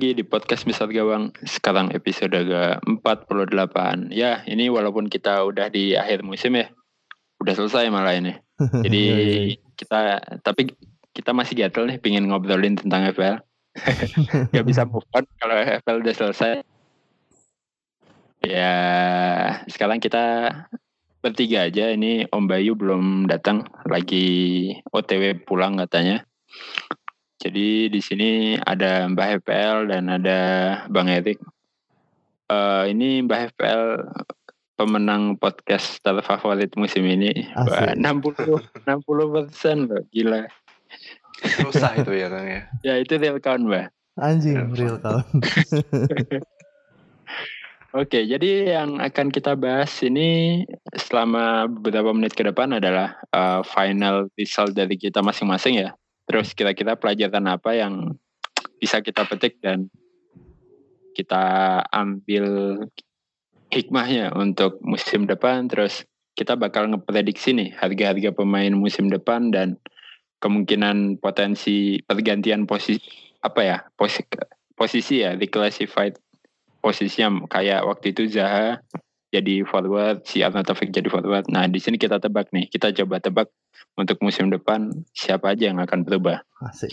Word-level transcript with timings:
lagi 0.00 0.16
di 0.16 0.24
podcast 0.24 0.64
Misal 0.64 0.88
Gawang. 0.88 1.28
Sekarang 1.44 1.92
episode 1.92 2.32
ke-48. 2.32 4.08
Ya, 4.08 4.40
ini 4.48 4.72
walaupun 4.72 5.12
kita 5.12 5.44
udah 5.44 5.68
di 5.68 5.92
akhir 5.92 6.24
musim 6.24 6.56
ya. 6.56 6.72
Udah 7.36 7.52
selesai 7.52 7.92
malah 7.92 8.16
ini. 8.16 8.32
Jadi 8.88 9.04
kita 9.76 10.24
tapi 10.40 10.72
kita 11.12 11.36
masih 11.36 11.52
gatel 11.52 11.84
nih 11.84 12.00
pingin 12.00 12.32
ngobrolin 12.32 12.80
tentang 12.80 13.12
FPL. 13.12 13.44
Gak 14.56 14.64
bisa 14.64 14.88
move 14.88 15.04
on 15.12 15.28
kalau 15.36 15.68
FPL 15.68 16.00
udah 16.00 16.14
selesai. 16.16 16.64
Ya, 18.40 18.72
sekarang 19.68 20.00
kita 20.00 20.48
bertiga 21.20 21.68
aja. 21.68 21.92
Ini 21.92 22.32
Om 22.32 22.48
Bayu 22.48 22.72
belum 22.72 23.28
datang, 23.28 23.68
lagi 23.84 24.72
OTW 24.96 25.44
pulang 25.44 25.76
katanya. 25.76 26.24
Jadi 27.40 27.88
di 27.88 28.00
sini 28.04 28.60
ada 28.60 29.08
Mbah 29.08 29.40
FPL 29.40 29.88
dan 29.88 30.12
ada 30.12 30.38
Bang 30.92 31.08
Erik. 31.08 31.40
Uh, 32.52 32.84
ini 32.84 33.24
Mbah 33.24 33.48
FPL 33.48 34.04
pemenang 34.76 35.40
podcast 35.40 36.04
terfavorit 36.04 36.76
musim 36.76 37.08
ini. 37.08 37.48
Wah, 37.56 37.96
60 37.96 38.84
60 38.84 39.32
persen 39.32 39.88
loh, 39.88 40.04
gila. 40.12 40.44
Susah 41.40 41.96
itu 41.96 42.12
ya 42.12 42.28
Kang 42.28 42.44
ya. 42.44 42.62
ya 42.84 42.94
itu 43.00 43.16
real 43.16 43.40
count 43.40 43.64
Mbah. 43.64 43.88
Anjing 44.20 44.76
real 44.76 45.00
count. 45.00 45.24
Oke, 47.90 48.22
jadi 48.22 48.78
yang 48.78 49.00
akan 49.02 49.32
kita 49.32 49.56
bahas 49.56 49.90
ini 50.04 50.62
selama 50.94 51.66
beberapa 51.66 52.12
menit 52.14 52.36
ke 52.36 52.44
depan 52.44 52.76
adalah 52.76 53.18
uh, 53.32 53.64
final 53.66 54.28
result 54.36 54.76
dari 54.76 54.94
kita 54.94 55.24
masing-masing 55.24 55.88
ya. 55.88 55.90
Terus 56.30 56.54
kira-kira 56.54 56.94
pelajaran 56.94 57.50
apa 57.50 57.74
yang 57.74 58.14
bisa 58.78 59.02
kita 59.02 59.26
petik 59.26 59.58
dan 59.58 59.90
kita 61.18 61.82
ambil 61.90 62.78
hikmahnya 63.74 64.30
untuk 64.38 64.78
musim 64.86 65.26
depan. 65.26 65.66
Terus 65.66 66.06
kita 66.38 66.54
bakal 66.54 66.86
ngeprediksi 66.86 67.50
nih 67.50 67.74
harga-harga 67.74 68.30
pemain 68.30 68.70
musim 68.70 69.10
depan 69.10 69.50
dan 69.50 69.74
kemungkinan 70.38 71.18
potensi 71.18 71.98
pergantian 72.06 72.62
posisi 72.70 73.02
apa 73.42 73.60
ya 73.66 73.78
posisi, 73.98 74.30
posisi 74.78 75.14
ya 75.26 75.34
declassified 75.34 76.14
posisinya 76.78 77.50
kayak 77.50 77.82
waktu 77.90 78.14
itu 78.14 78.30
Zaha 78.30 78.78
jadi 79.30 79.62
forward, 79.62 80.26
si 80.26 80.42
Arnautovic 80.42 80.90
jadi 80.90 81.06
forward. 81.06 81.46
Nah 81.46 81.70
di 81.70 81.78
sini 81.78 81.96
kita 81.96 82.18
tebak 82.18 82.50
nih, 82.50 82.66
kita 82.66 82.90
coba 82.90 83.22
tebak 83.22 83.48
untuk 83.94 84.18
musim 84.22 84.50
depan 84.50 84.90
siapa 85.14 85.54
aja 85.54 85.70
yang 85.70 85.78
akan 85.78 86.02
berubah. 86.02 86.42
Asik. 86.62 86.90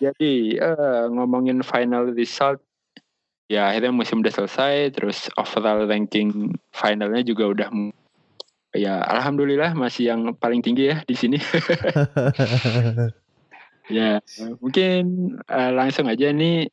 Jadi 0.00 0.56
uh, 0.56 1.08
ngomongin 1.12 1.60
final 1.60 2.12
result 2.16 2.64
ya 3.46 3.70
akhirnya 3.70 3.94
musim 3.94 4.24
udah 4.24 4.34
selesai 4.34 4.90
terus 4.90 5.30
overall 5.38 5.86
ranking 5.86 6.50
finalnya 6.74 7.22
juga 7.22 7.46
udah 7.46 7.68
ya 8.74 9.06
alhamdulillah 9.06 9.70
masih 9.78 10.10
yang 10.10 10.34
paling 10.34 10.64
tinggi 10.64 10.90
ya 10.92 11.04
di 11.04 11.14
sini. 11.14 11.38
ya 13.96 14.18
mungkin 14.58 15.36
uh, 15.46 15.70
langsung 15.76 16.10
aja 16.10 16.32
nih 16.32 16.72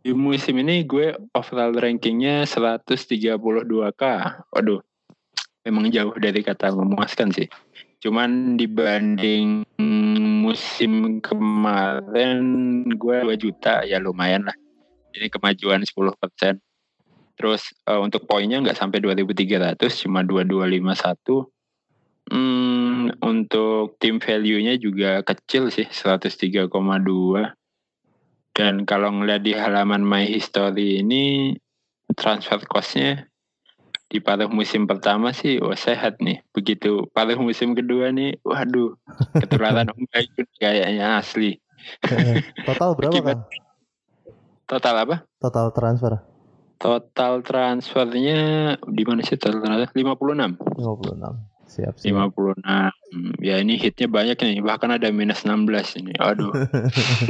di 0.00 0.16
musim 0.16 0.56
ini 0.64 0.88
gue 0.88 1.12
overall 1.36 1.76
rankingnya 1.76 2.48
132k. 2.48 4.02
Waduh, 4.48 4.80
memang 5.68 5.92
jauh 5.92 6.16
dari 6.16 6.40
kata 6.40 6.72
memuaskan 6.72 7.28
sih. 7.36 7.48
Cuman 8.00 8.56
dibanding 8.56 9.68
musim 10.40 11.20
kemarin 11.20 12.40
gue 12.96 13.16
2 13.28 13.36
juta 13.36 13.84
ya 13.84 14.00
lumayan 14.00 14.48
lah. 14.48 14.56
Ini 15.12 15.28
kemajuan 15.28 15.84
10%. 15.84 16.56
Terus 17.36 17.72
uh, 17.88 18.00
untuk 18.00 18.24
poinnya 18.24 18.60
nggak 18.64 18.76
sampai 18.76 19.04
2300 19.04 19.76
cuma 20.04 20.24
2251. 20.24 21.44
Hmm, 22.30 23.10
untuk 23.20 24.00
tim 24.00 24.16
value-nya 24.22 24.80
juga 24.80 25.20
kecil 25.20 25.68
sih 25.68 25.84
103,2. 25.84 26.72
Dan 28.60 28.84
kalau 28.84 29.08
ngeliat 29.08 29.40
di 29.40 29.56
halaman 29.56 30.04
My 30.04 30.28
History 30.28 31.00
ini 31.00 31.56
transfer 32.12 32.60
cost-nya 32.68 33.24
di 34.12 34.20
paruh 34.20 34.52
musim 34.52 34.84
pertama 34.84 35.32
sih 35.32 35.56
wah 35.64 35.72
sehat 35.72 36.20
nih. 36.20 36.44
Begitu 36.52 37.08
paruh 37.16 37.40
musim 37.40 37.72
kedua 37.72 38.12
nih, 38.12 38.36
waduh, 38.44 39.00
ketularan 39.40 39.88
Bayu 40.12 40.44
kayaknya 40.60 41.16
asli. 41.16 41.56
Total 42.68 42.92
berapa 42.92 43.20
kan? 43.24 43.38
Total 44.68 44.94
apa? 45.08 45.16
Total 45.40 45.66
transfer. 45.72 46.12
Total 46.76 47.40
transfernya 47.40 48.40
di 48.84 49.02
mana 49.08 49.24
sih 49.24 49.40
total 49.40 49.64
transfer? 49.64 49.96
56. 49.96 50.60
56. 50.76 51.49
Siap, 51.70 52.02
siap. 52.02 52.34
56. 52.34 52.66
Ya 53.38 53.62
ini 53.62 53.78
hitnya 53.78 54.10
banyak 54.10 54.34
nih. 54.42 54.58
Bahkan 54.58 54.90
ada 54.90 55.06
minus 55.14 55.46
16 55.46 56.02
ini. 56.02 56.18
Aduh. 56.18 56.50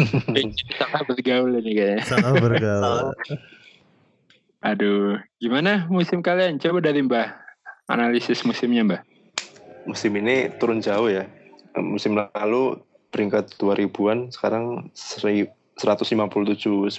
Salah 0.81 1.05
bergaul 1.05 1.61
ini 1.61 1.77
kayaknya. 1.77 2.01
Salah 2.09 2.33
bergaul. 2.41 3.13
Aduh, 4.65 5.21
gimana 5.41 5.85
musim 5.93 6.25
kalian? 6.25 6.57
Coba 6.61 6.81
dari 6.85 7.05
Mbah, 7.05 7.33
analisis 7.93 8.45
musimnya 8.45 8.85
Mbah. 8.85 9.01
Musim 9.85 10.17
ini 10.17 10.53
turun 10.57 10.81
jauh 10.81 11.09
ya. 11.09 11.29
Musim 11.77 12.17
lalu 12.17 12.81
peringkat 13.13 13.57
2000-an, 13.57 14.33
sekarang 14.33 14.89
157, 14.93 15.81
997. 15.81 16.93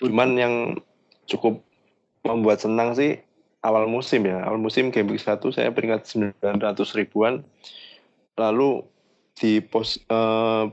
Cuman 0.00 0.30
yang 0.36 0.76
cukup 1.28 1.64
membuat 2.24 2.60
senang 2.60 2.92
sih 2.92 3.16
awal 3.60 3.88
musim 3.88 4.24
ya. 4.24 4.44
Awal 4.44 4.60
musim 4.60 4.92
game 4.92 5.08
week 5.12 5.22
1 5.22 5.40
saya 5.52 5.70
peringkat 5.72 6.04
900 6.40 6.98
ribuan. 6.98 7.44
Lalu 8.36 8.84
di 9.36 9.60
pos 9.60 10.00
uh, 10.12 10.68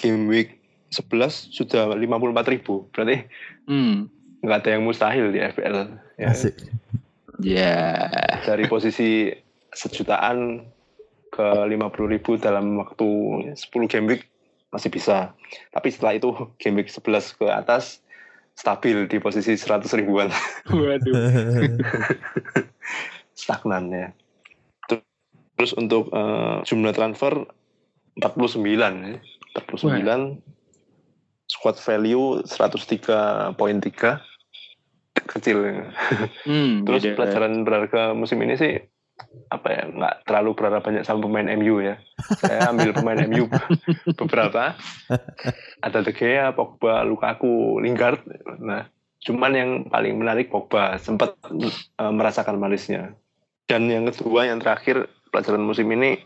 game 0.00 0.28
week 0.28 0.60
11 0.92 1.52
sudah 1.52 1.92
54 1.96 2.52
ribu. 2.52 2.88
Berarti 2.92 3.28
hmm 3.68 4.20
nggak 4.40 4.58
ada 4.64 4.70
yang 4.72 4.84
mustahil 4.88 5.32
di 5.32 5.40
FPL. 5.40 6.00
Ya. 6.16 6.32
Asik. 6.32 6.56
Ya. 7.40 7.76
Yeah. 8.08 8.40
Dari 8.44 8.64
posisi 8.68 9.32
sejutaan 9.70 10.64
ke 11.30 11.46
lima 11.68 11.92
puluh 11.92 12.18
ribu 12.18 12.34
dalam 12.40 12.80
waktu 12.80 13.06
10 13.54 13.92
game 13.92 14.06
week 14.10 14.26
masih 14.74 14.90
bisa. 14.90 15.36
Tapi 15.70 15.88
setelah 15.92 16.16
itu 16.18 16.32
game 16.58 16.82
week 16.82 16.90
11 16.90 17.38
ke 17.38 17.46
atas 17.46 18.02
stabil 18.60 19.08
di 19.08 19.16
posisi 19.16 19.56
100 19.56 19.88
ribuan. 19.96 20.28
Waduh. 20.68 21.16
Stagnan 23.40 23.88
ya. 23.88 24.12
Terus 25.56 25.72
untuk 25.80 26.12
uh, 26.12 26.60
jumlah 26.68 26.92
transfer 26.92 27.48
49 28.20 28.60
ya. 29.08 29.16
49 29.64 29.88
Wah. 29.88 30.36
squad 31.48 31.80
value 31.80 32.44
103.3 32.44 33.56
kecil. 35.24 35.88
Hmm, 36.44 36.84
Terus 36.84 37.02
beda. 37.08 37.16
pelajaran 37.16 37.64
berharga 37.64 38.12
musim 38.12 38.44
ini 38.44 38.60
sih 38.60 38.76
apa 39.50 39.68
ya 39.70 39.82
nggak 39.90 40.14
terlalu 40.26 40.50
berharap 40.56 40.82
banyak 40.86 41.04
sama 41.04 41.26
pemain 41.26 41.48
MU 41.58 41.82
ya. 41.82 41.96
Saya 42.38 42.70
ambil 42.70 42.94
pemain 42.94 43.20
MU 43.26 43.44
beberapa. 44.20 44.78
Ada 45.82 46.04
De 46.04 46.12
Gea, 46.14 46.54
Pogba, 46.54 47.02
Lukaku, 47.02 47.80
Lingard. 47.82 48.22
Nah, 48.60 48.86
cuman 49.20 49.52
yang 49.52 49.70
paling 49.88 50.16
menarik 50.16 50.48
Pogba 50.48 50.96
sempat 51.00 51.36
uh, 51.50 52.12
merasakan 52.12 52.56
manisnya. 52.56 53.14
Dan 53.70 53.86
yang 53.86 54.10
kedua 54.10 54.50
yang 54.50 54.58
terakhir 54.58 55.06
pelajaran 55.30 55.62
musim 55.62 55.86
ini 55.94 56.18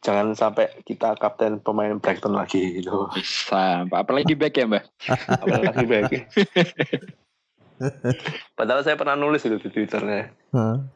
jangan 0.00 0.32
sampai 0.32 0.72
kita 0.88 1.12
kapten 1.20 1.60
pemain 1.60 2.00
Brighton 2.00 2.32
lagi 2.32 2.80
gitu. 2.80 3.12
Bisa, 3.12 3.84
apalagi 3.84 4.32
back 4.32 4.56
ya, 4.56 4.64
Mbak. 4.64 4.84
apalagi 5.44 5.84
back. 5.84 6.10
Padahal 8.58 8.80
saya 8.80 8.96
pernah 8.96 9.14
nulis 9.14 9.44
itu 9.44 9.60
di 9.60 9.68
Twitternya. 9.68 10.32
Hmm. 10.56 10.88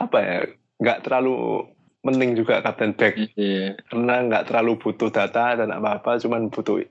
Apa 0.00 0.18
ya? 0.24 0.36
Nggak 0.84 1.08
terlalu 1.08 1.64
penting 2.04 2.36
juga 2.36 2.60
Kapten 2.60 2.92
Back. 2.92 3.16
Yeah. 3.34 3.80
Karena 3.88 4.20
nggak 4.28 4.52
terlalu 4.52 4.76
butuh 4.76 5.08
data 5.08 5.56
dan 5.56 5.72
apa-apa, 5.72 6.20
cuman 6.20 6.52
butuh 6.52 6.84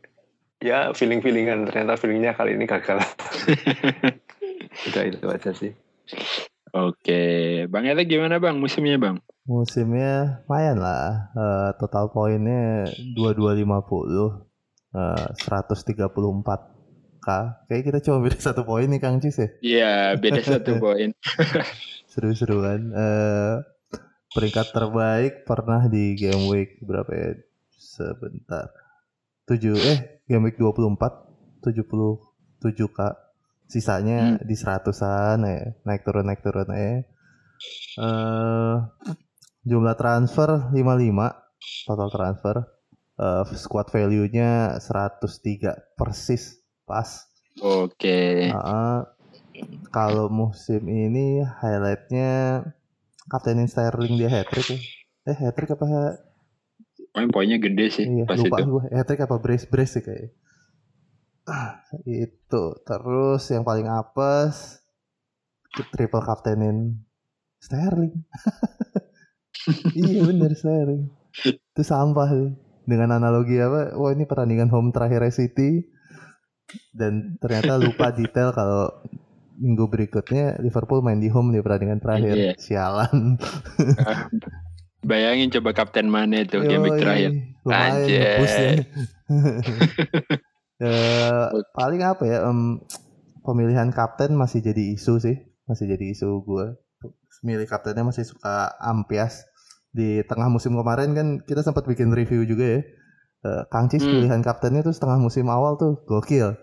ya 0.58 0.90
feeling-feelingan. 0.98 1.70
Ternyata 1.70 2.02
feelingnya 2.02 2.34
kali 2.34 2.58
ini 2.58 2.66
gagal. 2.66 2.98
Udah 4.90 5.04
itu 5.06 5.26
aja 5.30 5.52
sih. 5.54 5.78
Oke, 6.74 7.22
Bang 7.70 7.86
Ete 7.86 8.10
gimana 8.10 8.42
Bang 8.42 8.58
musimnya 8.58 8.98
Bang? 8.98 9.22
Musimnya 9.46 10.42
lumayan 10.50 10.82
lah. 10.82 11.30
Uh, 11.38 11.70
total 11.78 12.10
poinnya 12.10 12.90
2250, 13.14 13.70
uh, 14.98 15.30
134 15.38 16.74
Kayak 17.24 17.84
kita 17.88 18.00
cuma 18.04 18.18
beda 18.20 18.40
satu 18.52 18.68
poin 18.68 18.88
nih 18.90 19.00
Kang 19.00 19.22
Cis 19.24 19.40
ya? 19.40 19.48
Iya, 19.64 19.94
beda 20.20 20.42
satu 20.44 20.78
poin. 20.84 21.16
Seru-seruan. 22.12 22.92
Uh, 22.92 23.64
peringkat 24.34 24.74
terbaik 24.74 25.46
pernah 25.46 25.86
di 25.88 26.18
game 26.18 26.50
week 26.50 26.82
berapa 26.82 27.10
ya? 27.14 27.30
Sebentar. 27.78 28.74
Tujuh 29.46 29.78
eh 29.78 30.00
game 30.26 30.50
week 30.50 30.58
24 30.58 31.62
77k. 31.62 33.00
Sisanya 33.64 34.38
di 34.44 34.54
seratusan 34.54 35.48
ya, 35.48 35.74
naik 35.88 36.04
turun 36.04 36.28
naik 36.28 36.42
turun 36.44 36.68
ya. 36.74 37.06
Eh 38.02 38.76
jumlah 39.64 39.96
transfer 39.96 40.74
55 40.74 41.88
total 41.88 42.10
transfer. 42.12 42.56
Eh 43.14 43.46
squad 43.56 43.88
value-nya 43.94 44.82
103 44.82 45.96
persis 45.96 46.60
pas. 46.84 47.30
Oke. 47.62 48.50
Heeh. 48.50 48.98
kalau 49.94 50.34
musim 50.34 50.82
ini 50.90 51.46
highlightnya 51.46 52.66
kaptenin 53.32 53.68
Sterling 53.70 54.20
dia 54.20 54.30
hat 54.32 54.50
trick 54.52 54.68
ya. 54.74 54.80
Eh 55.30 55.38
hat 55.38 55.56
trick 55.56 55.72
apa 55.74 55.86
Poin 57.14 57.30
poinnya 57.30 57.62
gede 57.62 57.86
sih 57.94 58.06
Iya, 58.10 58.26
pas 58.26 58.42
lupa 58.42 58.58
itu. 58.58 58.70
gue. 58.74 58.84
Hat-trick 58.90 59.22
apa 59.22 59.36
brace 59.38 59.70
brace 59.70 60.02
sih 60.02 60.04
kayak. 60.04 60.34
Ah, 61.46 61.78
itu. 62.10 62.64
Terus 62.82 63.44
yang 63.54 63.62
paling 63.62 63.86
apes 63.86 64.82
triple 65.94 66.26
kaptenin 66.26 66.98
Sterling. 67.62 68.18
iya 69.94 70.26
bener 70.26 70.58
Sterling. 70.58 71.06
Itu 71.46 71.82
sampah 71.86 72.30
sih. 72.34 72.50
Dengan 72.90 73.16
analogi 73.22 73.62
apa? 73.62 73.94
Wah 73.94 74.12
ini 74.12 74.26
pertandingan 74.26 74.74
home 74.74 74.90
terakhir 74.90 75.24
City 75.30 75.86
dan 76.90 77.38
ternyata 77.38 77.78
lupa 77.78 78.10
detail 78.10 78.50
kalau 78.58 78.90
minggu 79.60 79.86
berikutnya 79.90 80.58
Liverpool 80.62 81.02
main 81.06 81.22
di 81.22 81.30
home 81.30 81.54
di 81.54 81.62
pertandingan 81.62 82.00
terakhir. 82.02 82.36
Iya. 82.36 82.54
Sialan. 82.58 83.38
Bayangin 85.10 85.52
coba 85.52 85.76
kapten 85.76 86.08
mana 86.08 86.48
itu 86.48 86.64
game 86.64 86.88
week 86.88 86.96
Yoi, 86.96 87.04
terakhir. 87.04 87.32
Ya. 88.08 88.32
Eh, 90.84 91.46
paling 91.78 92.02
apa 92.04 92.28
ya 92.28 92.44
em, 92.50 92.82
pemilihan 93.40 93.88
kapten 93.94 94.36
masih 94.36 94.60
jadi 94.60 95.00
isu 95.00 95.16
sih 95.22 95.40
masih 95.64 95.96
jadi 95.96 96.12
isu 96.12 96.44
gue 96.44 96.76
milih 97.40 97.64
kaptennya 97.72 98.04
masih 98.04 98.28
suka 98.28 98.68
ampias 98.84 99.48
di 99.96 100.28
tengah 100.28 100.52
musim 100.52 100.76
kemarin 100.76 101.16
kan 101.16 101.28
kita 101.40 101.64
sempat 101.64 101.88
bikin 101.88 102.12
review 102.12 102.44
juga 102.44 102.66
ya 102.68 102.82
Eh, 103.44 103.64
Kang 103.68 103.92
Cis 103.92 104.00
Hmm. 104.00 104.24
pilihan 104.24 104.40
kaptennya 104.40 104.88
tuh 104.88 104.96
setengah 104.96 105.20
musim 105.20 105.44
awal 105.52 105.76
tuh 105.76 106.00
gokil 106.08 106.56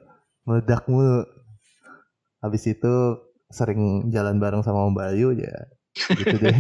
meledak 0.49 0.89
mulu 0.89 1.29
habis 2.41 2.65
itu 2.67 2.95
sering 3.51 4.09
jalan 4.11 4.39
bareng 4.39 4.63
sama 4.63 4.87
Om 4.87 4.95
Bayu 4.95 5.35
ya 5.35 5.55
gitu 6.15 6.37
deh. 6.39 6.57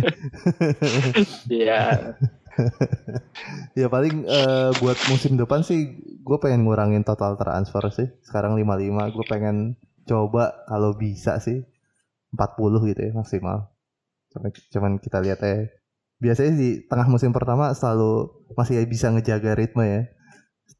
Iya. 1.50 2.14
ya 3.78 3.86
paling 3.86 4.26
eh, 4.26 4.70
buat 4.82 4.98
musim 5.08 5.38
depan 5.38 5.62
sih 5.62 5.96
gue 6.20 6.38
pengen 6.42 6.66
ngurangin 6.66 7.06
total 7.06 7.38
transfer 7.38 7.82
sih. 7.94 8.08
Sekarang 8.26 8.58
55 8.58 9.14
gue 9.14 9.24
pengen 9.30 9.56
coba 10.04 10.66
kalau 10.66 10.98
bisa 10.98 11.38
sih 11.38 11.62
40 12.34 12.90
gitu 12.90 13.00
ya 13.00 13.12
maksimal. 13.14 13.70
Cuman, 14.34 14.50
cuman 14.70 14.92
kita 14.98 15.18
lihat 15.22 15.40
ya 15.42 15.70
biasanya 16.20 16.52
di 16.58 16.70
tengah 16.84 17.08
musim 17.08 17.30
pertama 17.32 17.72
selalu 17.72 18.28
masih 18.58 18.82
bisa 18.84 19.08
ngejaga 19.14 19.54
ritme 19.56 19.86
ya. 19.86 20.02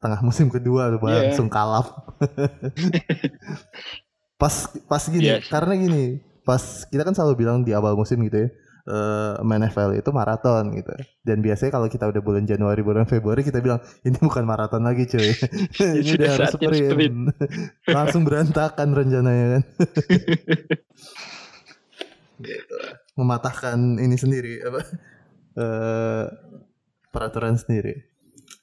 Tengah 0.00 0.20
musim 0.26 0.48
kedua 0.50 0.90
tuh 0.90 1.00
Iya. 1.06 1.28
langsung 1.30 1.46
kalap 1.52 1.86
pas 4.40 4.54
pas 4.88 5.02
gini 5.04 5.36
Yes. 5.36 5.46
karena 5.46 5.76
gini 5.76 6.18
pas 6.42 6.58
kita 6.88 7.04
kan 7.04 7.12
selalu 7.12 7.34
bilang 7.38 7.60
di 7.60 7.70
awal 7.70 7.92
musim 7.94 8.16
gitu 8.24 8.48
ya 8.48 8.50
eh 8.80 9.34
main 9.44 9.60
NFL 9.60 9.92
itu 9.94 10.08
maraton 10.10 10.72
gitu 10.72 10.88
dan 11.20 11.44
biasanya 11.44 11.68
kalau 11.70 11.86
kita 11.86 12.08
udah 12.08 12.24
bulan 12.24 12.48
Januari 12.48 12.80
bulan 12.80 13.04
Februari 13.04 13.44
kita 13.44 13.60
bilang 13.60 13.76
ini 14.02 14.16
bukan 14.16 14.42
maraton 14.42 14.80
lagi 14.80 15.04
cuy 15.04 15.36
ini 16.00 16.16
udah 16.16 16.28
harus 16.32 16.56
sprint 16.56 16.88
sprint. 16.88 17.18
langsung 17.94 18.24
berantakan 18.24 18.88
rencananya 18.90 19.46
kan 19.52 19.62
Gitu. 22.40 22.76
mematahkan 23.20 24.00
ini 24.00 24.16
sendiri 24.16 24.64
apa 24.64 24.80
eh 25.60 26.24
peraturan 27.12 27.60
sendiri 27.60 28.08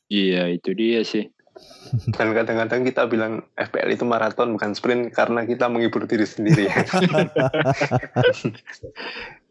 Iya, 0.07 0.47
itu 0.49 0.71
dia 0.71 1.03
sih. 1.03 1.27
Dan 2.17 2.35
kadang-kadang 2.35 2.81
kita 2.83 3.07
bilang 3.07 3.43
FPL 3.55 3.95
itu 3.95 4.03
maraton 4.03 4.55
bukan 4.55 4.75
sprint 4.75 5.13
karena 5.13 5.43
kita 5.43 5.67
menghibur 5.71 6.03
diri 6.05 6.27
sendiri. 6.27 6.67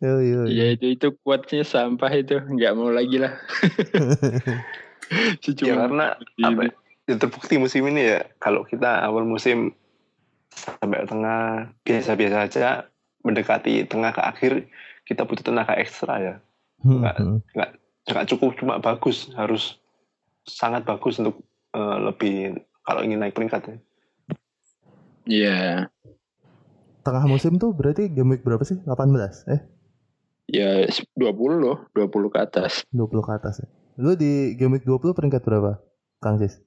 yo 0.04 0.20
yo 0.20 0.40
Iya, 0.44 0.76
itu 0.76 0.86
itu 0.96 1.06
kuatnya 1.24 1.64
sampah 1.64 2.12
itu. 2.12 2.36
nggak 2.40 2.72
mau 2.76 2.92
lagi 2.92 3.16
lah. 3.20 3.32
ya 5.62 5.74
karena 5.86 6.18
apa 6.42 6.60
ya, 6.66 6.72
ya 7.06 7.14
terbukti 7.14 7.62
musim 7.62 7.86
ini 7.86 8.10
ya 8.10 8.26
kalau 8.42 8.66
kita 8.66 9.06
awal 9.06 9.22
musim 9.22 9.70
sampai 10.50 11.06
tengah 11.06 11.70
biasa-biasa 11.86 12.36
aja 12.50 12.68
mendekati 13.22 13.86
tengah 13.86 14.10
ke 14.10 14.22
akhir 14.22 14.52
kita 15.06 15.22
butuh 15.22 15.46
tenaga 15.46 15.78
ekstra 15.78 16.18
ya 16.18 16.34
Nggak. 16.82 17.14
nggak 18.06 18.26
cukup 18.34 18.58
cuma 18.58 18.82
bagus 18.82 19.30
harus 19.38 19.78
sangat 20.46 20.82
bagus 20.86 21.18
untuk 21.22 21.42
eh, 21.76 21.96
lebih 22.08 22.36
kalau 22.82 23.04
ingin 23.04 23.20
naik 23.20 23.36
peringkat 23.36 23.62
ya. 23.68 23.76
Iya. 25.26 25.60
tengah 27.02 27.26
musim 27.30 27.54
tuh 27.54 27.70
berarti 27.70 28.10
game 28.10 28.34
week 28.34 28.42
berapa 28.42 28.66
sih 28.66 28.82
18 28.82 29.46
eh 29.46 29.62
Ya 30.46 30.86
20 30.86 31.62
loh, 31.62 31.86
20 31.94 32.34
ke 32.34 32.38
atas. 32.38 32.82
20 32.90 33.22
ke 33.22 33.32
atas 33.34 33.62
ya 33.62 33.68
lu 33.96 34.12
di 34.12 34.52
game 34.60 34.76
week 34.76 34.84
20 34.84 35.16
peringkat 35.16 35.40
berapa 35.40 35.80
Kang 36.20 36.36
Cis 36.36 36.60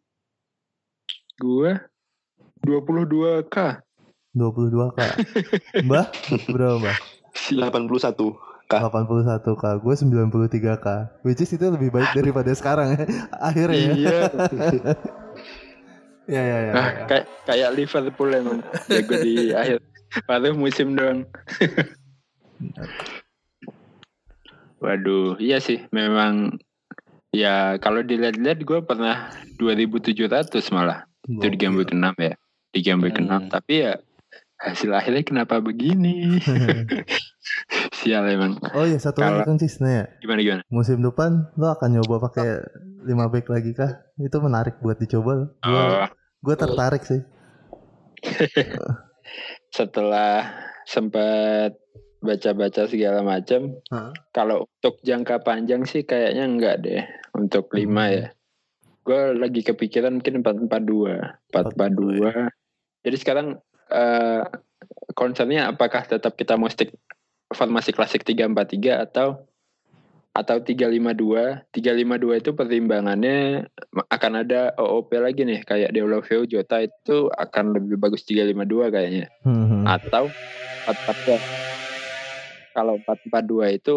Gua 1.38 1.77
22k. 2.65 3.56
22 4.33 4.97
k 4.97 4.99
Mbah 5.85 6.06
berapa 6.49 6.75
Mbah 6.81 6.97
81 7.54 8.48
Kah? 8.69 8.85
81 8.85 9.42
k 9.42 9.64
gue 9.81 9.94
93 9.97 10.78
k 10.78 10.88
which 11.26 11.42
is 11.42 11.49
itu 11.49 11.66
lebih 11.66 11.90
baik 11.90 12.14
daripada 12.14 12.54
sekarang 12.54 12.94
ya 12.94 13.02
akhirnya 13.49 13.81
ya 13.81 13.94
Iya. 13.97 14.19
ya 16.38 16.42
ya 16.45 16.57
ya, 16.61 16.71
Ah, 16.71 16.88
ya. 16.94 17.06
kayak 17.09 17.26
kayak 17.44 17.69
Liverpool 17.73 18.30
emang 18.30 18.61
jago 18.85 19.16
di 19.18 19.49
akhir 19.59 19.81
paruh 20.23 20.54
musim 20.54 20.94
doang. 20.94 21.26
Waduh, 24.78 25.35
iya 25.38 25.57
sih 25.59 25.83
memang 25.90 26.61
ya 27.33 27.76
kalau 27.78 27.99
dilihat-lihat 27.99 28.64
gue 28.64 28.80
pernah 28.81 29.33
2700 29.57 30.54
malah 30.69 31.04
itu 31.26 31.45
di 31.45 31.57
game 31.57 31.76
week 31.76 31.90
6 31.90 31.99
ya. 32.16 32.33
Di 32.69 32.80
game 32.80 33.02
week 33.04 33.18
Hmm. 33.18 33.49
6 33.49 33.54
tapi 33.54 33.83
ya 33.83 33.97
hasil 34.59 34.94
akhirnya 34.94 35.26
kenapa 35.26 35.57
begini? 35.59 36.38
Sial 37.99 38.23
emang. 38.25 38.56
oh 38.71 38.83
iya 38.83 38.95
satu 38.95 39.19
lagi 39.19 39.44
Cis 39.57 39.77
nih 39.79 39.94
ya 39.94 40.06
Gimana 40.19 40.39
gimana? 40.39 40.61
musim 40.68 40.99
depan 40.99 41.51
lo 41.53 41.68
akan 41.69 41.89
nyoba 41.94 42.15
pakai 42.25 42.47
5 43.03 43.11
back 43.29 43.45
lagi 43.47 43.71
kah 43.71 43.91
itu 44.15 44.37
menarik 44.39 44.79
buat 44.79 44.95
dicoba 44.95 45.51
gue 45.51 45.51
Oh, 45.65 46.07
gue 46.39 46.56
tertarik 46.56 47.03
sih 47.03 47.19
setelah 49.69 50.47
sempat 50.83 51.75
baca-baca 52.19 52.83
segala 52.83 53.23
macam 53.23 53.79
Hah? 53.87 54.11
kalau 54.29 54.68
untuk 54.69 54.99
jangka 55.01 55.39
panjang 55.39 55.83
sih 55.83 56.03
kayaknya 56.03 56.44
enggak 56.45 56.75
deh 56.81 57.03
untuk 57.31 57.71
lima 57.71 58.06
Hmm. 58.06 58.15
ya 58.15 58.25
gue 59.01 59.21
lagi 59.35 59.61
kepikiran 59.63 60.19
mungkin 60.19 60.44
442 60.44 61.49
442 61.49 62.51
jadi 63.01 63.15
sekarang 63.18 63.47
eh 63.89 64.44
concernnya 65.11 65.68
apakah 65.68 66.03
tetap 66.06 66.35
kita 66.35 66.53
mau 66.53 66.68
stick 66.68 66.91
formasi 67.49 67.91
klasik 67.91 68.21
343 68.25 69.06
atau 69.09 69.49
atau 70.29 70.61
352 70.61 71.73
352 71.73 72.41
itu 72.41 72.51
pertimbangannya 72.53 73.65
akan 74.13 74.33
ada 74.45 74.77
OOP 74.77 75.09
lagi 75.18 75.41
nih 75.44 75.65
kayak 75.65 75.91
Deulofeu 75.91 76.45
Jota 76.45 76.85
itu 76.85 77.27
akan 77.33 77.75
lebih 77.75 77.97
bagus 77.97 78.23
352 78.29 78.94
kayaknya. 78.94 79.25
Hmm, 79.41 79.83
atau 79.89 80.29
442 80.85 81.69
kalau 82.77 82.95
442 83.03 83.77
itu 83.81 83.95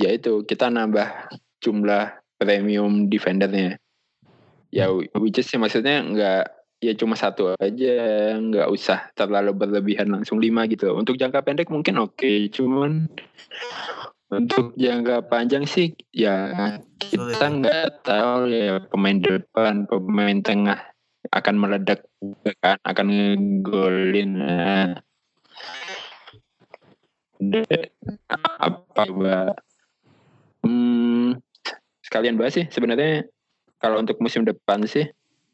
ya 0.00 0.10
itu 0.16 0.42
kita 0.48 0.72
nambah 0.72 1.30
jumlah 1.60 2.18
premium 2.40 3.12
defendernya. 3.12 3.78
Ya 4.72 4.90
which 4.90 5.38
is 5.38 5.52
maksudnya 5.54 6.02
nggak 6.02 6.44
ya 6.86 6.94
cuma 6.94 7.18
satu 7.18 7.58
aja. 7.58 7.94
Nggak 8.38 8.68
usah 8.70 9.10
terlalu 9.18 9.50
berlebihan 9.52 10.08
langsung 10.08 10.38
lima 10.38 10.70
gitu. 10.70 10.94
Untuk 10.94 11.18
jangka 11.18 11.42
pendek 11.42 11.68
mungkin 11.68 11.98
oke 11.98 12.50
cuman 12.54 13.10
untuk 14.26 14.74
jangka 14.74 15.30
panjang 15.30 15.64
sih 15.70 15.94
ya 16.10 16.50
kita 16.98 17.46
nggak 17.46 18.02
tahu 18.02 18.50
ya 18.50 18.82
pemain 18.90 19.18
depan 19.22 19.86
pemain 19.86 20.38
tengah 20.42 20.78
akan 21.30 21.54
meledak 21.58 22.06
kan 22.62 22.78
akan 22.82 23.06
ngegolin 23.06 24.30
nah. 24.38 24.90
De- 27.36 27.92
apa 28.58 29.02
gua 29.12 29.54
hmm, 30.66 31.38
sekalian 32.02 32.34
bahas 32.34 32.58
sih 32.58 32.66
sebenarnya 32.66 33.28
kalau 33.78 34.02
untuk 34.02 34.18
musim 34.18 34.42
depan 34.42 34.82
sih 34.88 35.06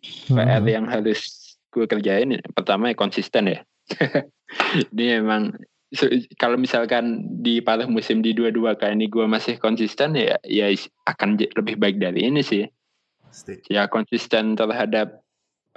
PR 0.02 0.61
Hmm. 0.61 0.66
yang 0.66 0.87
harus 0.90 1.54
gue 1.73 1.87
kerjain 1.87 2.37
pertama 2.52 2.90
ya 2.90 2.97
konsisten 2.99 3.49
ya. 3.49 3.61
ini 4.92 5.23
emang 5.23 5.56
se- 5.94 6.26
kalau 6.37 6.59
misalkan 6.59 7.23
di 7.40 7.62
paruh 7.62 7.87
musim 7.88 8.21
di 8.21 8.35
dua-dua 8.35 8.76
kali 8.76 8.99
ini 8.99 9.06
gue 9.09 9.25
masih 9.25 9.56
konsisten 9.62 10.18
ya 10.18 10.37
ya 10.44 10.68
akan 11.09 11.38
lebih 11.38 11.78
baik 11.78 11.97
dari 12.02 12.28
ini 12.28 12.42
sih. 12.44 12.66
Ya 13.73 13.88
konsisten 13.88 14.59
terhadap 14.59 15.23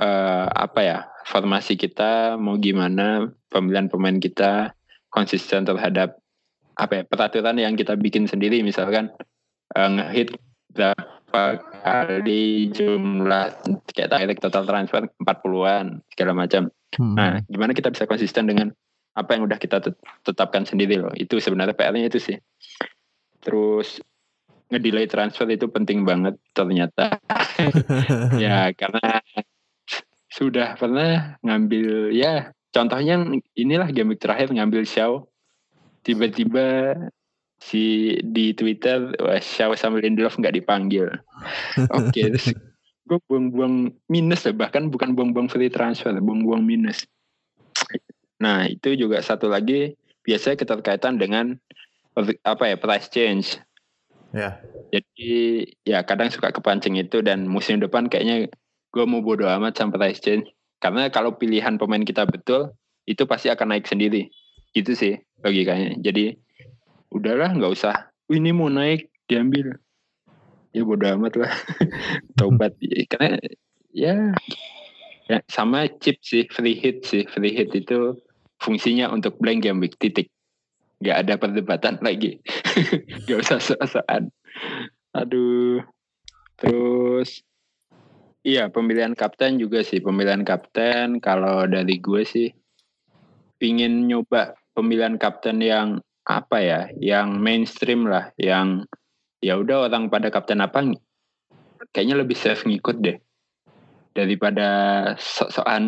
eh, 0.02 0.48
apa 0.52 0.80
ya 0.84 0.98
formasi 1.30 1.80
kita 1.80 2.36
mau 2.36 2.60
gimana 2.60 3.32
pemilihan 3.48 3.88
pemain 3.88 4.20
kita 4.20 4.76
konsisten 5.14 5.64
terhadap 5.64 6.20
apa 6.76 7.00
ya 7.00 7.04
peraturan 7.08 7.56
yang 7.56 7.80
kita 7.80 7.96
bikin 7.96 8.28
sendiri 8.28 8.60
misalkan 8.60 9.08
eh, 9.72 9.90
ngehit 9.96 10.36
berapa 10.76 11.15
kali 11.86 12.72
jumlah 12.74 13.46
kayak 13.94 14.10
direct 14.12 14.42
total 14.42 14.66
transfer 14.66 15.04
40-an 15.22 16.02
segala 16.14 16.32
macam. 16.34 16.72
Hmm. 16.96 17.16
Nah, 17.16 17.44
gimana 17.46 17.76
kita 17.76 17.92
bisa 17.92 18.08
konsisten 18.10 18.48
dengan 18.50 18.72
apa 19.16 19.36
yang 19.36 19.48
udah 19.48 19.60
kita 19.60 19.80
tet- 19.80 20.04
tetapkan 20.28 20.68
sendiri 20.68 21.00
loh. 21.00 21.14
Itu 21.16 21.40
sebenarnya 21.40 21.76
PR-nya 21.76 22.08
itu 22.12 22.20
sih. 22.20 22.38
Terus 23.40 24.04
ngedelay 24.72 25.06
transfer 25.06 25.48
itu 25.48 25.70
penting 25.72 26.04
banget 26.04 26.36
ternyata. 26.52 27.22
ya 28.44 28.74
karena 28.76 29.22
sudah 30.36 30.76
pernah 30.76 31.40
ngambil 31.40 32.12
ya 32.12 32.52
contohnya 32.76 33.24
inilah 33.56 33.88
game 33.96 34.20
terakhir 34.20 34.52
ngambil 34.52 34.84
Xiao 34.84 35.32
tiba-tiba 36.04 36.92
si 37.60 38.16
di 38.22 38.52
Twitter 38.54 39.16
wah, 39.20 39.40
Xiao 39.40 39.74
sama 39.76 40.00
Lindelof 40.02 40.38
nggak 40.38 40.56
dipanggil. 40.56 41.08
Oke, 41.92 42.22
terus 42.34 42.54
gue 43.06 43.20
buang-buang 43.30 43.94
minus 44.10 44.50
ya 44.50 44.54
bahkan 44.54 44.90
bukan 44.90 45.14
buang-buang 45.14 45.48
free 45.48 45.70
transfer, 45.70 46.14
buang-buang 46.18 46.66
minus. 46.66 47.06
Nah 48.42 48.66
itu 48.68 48.98
juga 48.98 49.22
satu 49.22 49.48
lagi 49.48 49.94
biasanya 50.26 50.58
keterkaitan 50.58 51.22
dengan 51.22 51.56
apa 52.42 52.64
ya 52.66 52.76
price 52.80 53.08
change. 53.12 53.62
Ya. 54.36 54.60
Jadi 54.92 55.64
ya 55.88 56.04
kadang 56.04 56.34
suka 56.34 56.52
kepancing 56.52 57.00
itu 57.00 57.22
dan 57.24 57.48
musim 57.48 57.80
depan 57.80 58.10
kayaknya 58.12 58.50
gue 58.92 59.06
mau 59.06 59.24
bodo 59.24 59.48
amat 59.48 59.76
sama 59.80 59.96
price 59.96 60.20
change 60.20 60.50
karena 60.84 61.08
kalau 61.12 61.36
pilihan 61.36 61.80
pemain 61.80 62.04
kita 62.04 62.28
betul 62.28 62.74
itu 63.06 63.24
pasti 63.30 63.54
akan 63.54 63.78
naik 63.78 63.86
sendiri. 63.86 64.28
Itu 64.76 64.98
sih 64.98 65.16
logikanya. 65.46 65.96
Jadi 66.02 66.36
udahlah 67.12 67.54
nggak 67.54 67.74
usah. 67.74 68.12
"Wih, 68.30 68.42
ini 68.42 68.52
mau 68.56 68.70
naik 68.70 69.10
diambil. 69.30 69.78
Ya 70.76 70.84
bodo 70.84 71.08
amat 71.08 71.34
lah. 71.40 71.54
Tobat 72.38 72.76
karena 73.08 73.40
ya 73.96 74.36
ya 75.32 75.40
sama 75.48 75.88
chip 76.04 76.20
sih 76.20 76.46
free 76.52 76.76
hit 76.76 77.08
sih. 77.08 77.24
Free 77.32 77.56
hit 77.56 77.72
itu 77.72 78.20
fungsinya 78.60 79.08
untuk 79.10 79.40
blank 79.40 79.64
game 79.64 79.80
week 79.80 79.96
titik. 79.98 80.28
Nggak 81.00 81.18
ada 81.28 81.34
perdebatan 81.40 81.96
lagi. 82.04 82.44
Nggak 83.24 83.40
usah 83.40 83.60
sok-sokan. 83.64 84.28
Aduh. 85.16 85.80
Terus 86.56 87.44
iya 88.44 88.68
pemilihan 88.68 89.16
kapten 89.16 89.60
juga 89.60 89.80
sih. 89.80 90.04
Pemilihan 90.04 90.44
kapten 90.44 91.24
kalau 91.24 91.64
dari 91.68 92.00
gue 92.04 92.24
sih 92.28 92.52
pingin 93.56 94.12
nyoba 94.12 94.56
pemilihan 94.76 95.16
kapten 95.16 95.64
yang 95.64 96.04
apa 96.26 96.58
ya 96.60 96.82
yang 96.98 97.38
mainstream 97.38 98.10
lah 98.10 98.34
yang 98.42 98.90
ya 99.40 99.62
udah 99.62 99.90
orang 99.90 100.10
pada 100.10 100.34
kapten 100.34 100.62
apa 100.62 100.98
kayaknya 101.94 102.26
lebih 102.26 102.34
safe 102.34 102.66
ngikut 102.66 102.98
deh 103.00 103.18
daripada 104.16 104.70
sok-sokan 105.20 105.84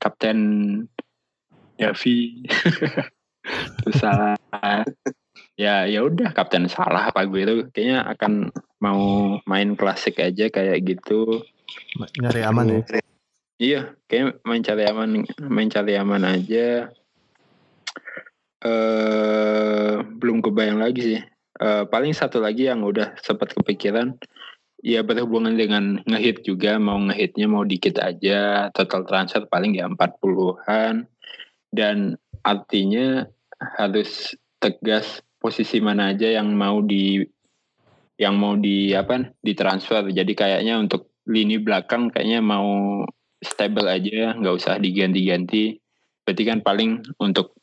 kapten 0.00 0.38
Davi. 1.76 2.42
Terus 3.84 3.96
salah. 4.00 4.34
Ya 5.56 5.84
ya 5.84 6.04
udah 6.04 6.32
kapten 6.32 6.68
salah 6.68 7.12
apa 7.12 7.28
gue 7.28 7.40
itu 7.44 7.54
kayaknya 7.72 8.04
akan 8.16 8.48
mau 8.80 9.36
main 9.44 9.76
klasik 9.76 10.20
aja 10.20 10.48
kayak 10.48 10.82
gitu. 10.84 11.44
Nyari 12.20 12.42
aman 12.44 12.66
ya. 12.68 12.80
iya 13.56 13.80
kayak 14.04 14.44
main 14.44 14.60
cari 14.60 14.84
aman 14.84 15.24
main 15.48 15.72
cari 15.72 15.96
aman 15.96 16.28
aja 16.28 16.92
eh 18.66 19.94
belum 20.02 20.42
kebayang 20.42 20.82
lagi 20.82 21.00
sih. 21.14 21.20
Eh, 21.56 21.84
paling 21.88 22.12
satu 22.12 22.42
lagi 22.42 22.68
yang 22.68 22.84
udah 22.84 23.16
sempat 23.22 23.54
kepikiran 23.56 24.18
ya 24.84 25.00
berhubungan 25.00 25.56
dengan 25.56 26.04
ngehit 26.04 26.44
juga 26.44 26.76
mau 26.76 27.00
ngehitnya 27.00 27.48
mau 27.48 27.64
dikit 27.64 27.96
aja 27.96 28.68
total 28.76 29.08
transfer 29.08 29.48
paling 29.48 29.72
ya 29.72 29.88
40-an 29.88 31.08
dan 31.72 32.20
artinya 32.44 33.24
harus 33.56 34.36
tegas 34.60 35.24
posisi 35.40 35.80
mana 35.80 36.12
aja 36.12 36.28
yang 36.28 36.52
mau 36.52 36.84
di 36.84 37.24
yang 38.20 38.36
mau 38.36 38.52
di 38.52 38.92
apa 38.92 39.32
ditransfer 39.40 40.12
jadi 40.12 40.32
kayaknya 40.36 40.76
untuk 40.76 41.08
lini 41.24 41.56
belakang 41.56 42.12
kayaknya 42.12 42.44
mau 42.44 43.00
stable 43.42 43.88
aja 43.90 44.32
nggak 44.36 44.54
usah 44.54 44.74
diganti-ganti. 44.80 45.76
Berarti 46.26 46.42
kan 46.42 46.58
paling 46.64 47.04
untuk 47.22 47.54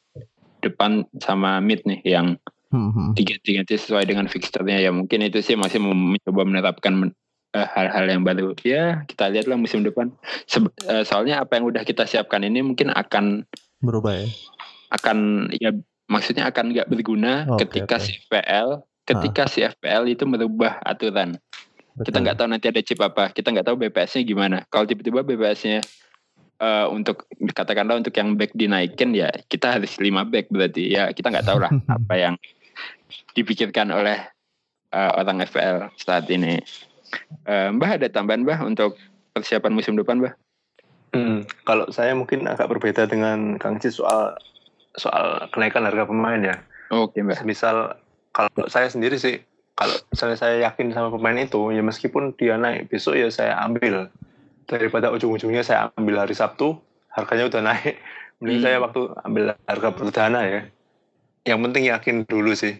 depan 0.63 1.03
sama 1.19 1.59
mid 1.59 1.83
nih 1.83 2.01
yang 2.07 2.39
Hmm, 2.73 2.89
hmm. 2.89 3.13
diganti-ganti 3.13 3.77
sesuai 3.77 4.09
dengan 4.09 4.25
fixturnya 4.25 4.81
ya 4.81 4.89
mungkin 4.89 5.21
itu 5.21 5.45
sih 5.45 5.53
masih 5.53 5.77
mencoba 5.77 6.41
menerapkan 6.41 6.97
men- 6.97 7.13
eh, 7.53 7.69
hal-hal 7.69 8.09
yang 8.09 8.25
baru 8.25 8.57
ya 8.65 9.05
kita 9.05 9.29
lihatlah 9.29 9.61
musim 9.61 9.85
depan 9.85 10.09
Se- 10.49 10.57
eh, 10.89 11.05
soalnya 11.05 11.45
apa 11.45 11.53
yang 11.53 11.69
udah 11.69 11.85
kita 11.85 12.09
siapkan 12.09 12.41
ini 12.41 12.65
mungkin 12.65 12.89
akan 12.89 13.45
Berubah 13.77 14.17
ya. 14.17 14.27
akan 14.89 15.17
ya 15.53 15.69
maksudnya 16.09 16.49
akan 16.49 16.73
nggak 16.73 16.89
berguna 16.89 17.45
Oke, 17.53 17.69
ketika 17.69 18.01
oke. 18.01 18.05
si 18.09 18.17
FPL 18.25 18.69
ketika 19.05 19.43
si 19.45 19.61
FPL 19.61 20.09
itu 20.09 20.25
merubah 20.25 20.81
aturan 20.81 21.37
kita 22.01 22.09
Betul. 22.09 22.19
nggak 22.25 22.35
tahu 22.41 22.47
nanti 22.49 22.65
ada 22.73 22.81
chip 22.81 22.97
apa 23.05 23.29
kita 23.29 23.53
nggak 23.53 23.69
tahu 23.69 23.77
BPS-nya 23.77 24.25
gimana 24.25 24.65
kalau 24.65 24.89
tiba-tiba 24.89 25.21
BPS-nya 25.21 25.85
eh, 26.59 26.87
untuk 26.89 27.25
katakanlah 27.53 28.01
untuk 28.01 28.13
yang 28.17 28.35
back 28.37 28.53
dinaikin 28.53 29.15
ya 29.15 29.29
kita 29.49 29.79
harus 29.79 29.97
5 29.97 30.29
back 30.29 30.49
berarti. 30.53 30.93
Ya 30.93 31.09
kita 31.13 31.31
nggak 31.33 31.47
tahu 31.47 31.59
lah 31.63 31.71
apa 31.97 32.13
yang 32.17 32.35
dipikirkan 33.33 33.89
oleh 33.93 34.17
eh, 34.93 35.11
orang 35.17 35.41
FPL 35.45 35.93
saat 35.97 36.29
ini. 36.29 36.59
Eh, 37.45 37.69
Mbah 37.73 38.01
ada 38.01 38.07
tambahan 38.09 38.45
Mbah 38.45 38.59
untuk 38.65 38.97
persiapan 39.33 39.73
musim 39.73 39.97
depan 39.97 40.21
Mbah? 40.21 40.33
Hmm, 41.13 41.45
kalau 41.69 41.85
saya 41.93 42.17
mungkin 42.17 42.49
agak 42.49 42.73
berbeda 42.73 43.05
dengan 43.05 43.61
Kang 43.61 43.77
Cis 43.77 44.01
soal 44.01 44.33
soal 44.97 45.45
kenaikan 45.53 45.85
harga 45.85 46.09
pemain 46.09 46.41
ya. 46.41 46.55
oke 46.89 47.17
Mbah. 47.21 47.45
Misal 47.45 47.97
kalau 48.33 48.65
saya 48.65 48.89
sendiri 48.89 49.21
sih 49.21 49.41
kalau 49.73 49.93
misalnya 50.13 50.37
saya 50.37 50.55
yakin 50.69 50.93
sama 50.93 51.09
pemain 51.09 51.37
itu 51.37 51.73
ya 51.73 51.81
meskipun 51.81 52.33
dia 52.37 52.57
naik 52.57 52.93
besok 52.93 53.17
ya 53.17 53.29
saya 53.29 53.57
ambil 53.61 54.09
daripada 54.65 55.11
ujung-ujungnya 55.11 55.61
saya 55.61 55.89
ambil 55.95 56.23
hari 56.23 56.35
Sabtu 56.35 56.79
harganya 57.11 57.49
udah 57.49 57.61
naik. 57.61 57.95
Mending 58.41 58.59
Hmm. 58.59 58.65
saya 58.65 58.77
waktu 58.83 59.01
ambil 59.23 59.43
harga 59.69 59.89
perdana 59.95 60.39
ya. 60.43 60.61
Yang 61.47 61.59
penting 61.69 61.83
yakin 61.87 62.15
dulu 62.27 62.51
sih. 62.55 62.75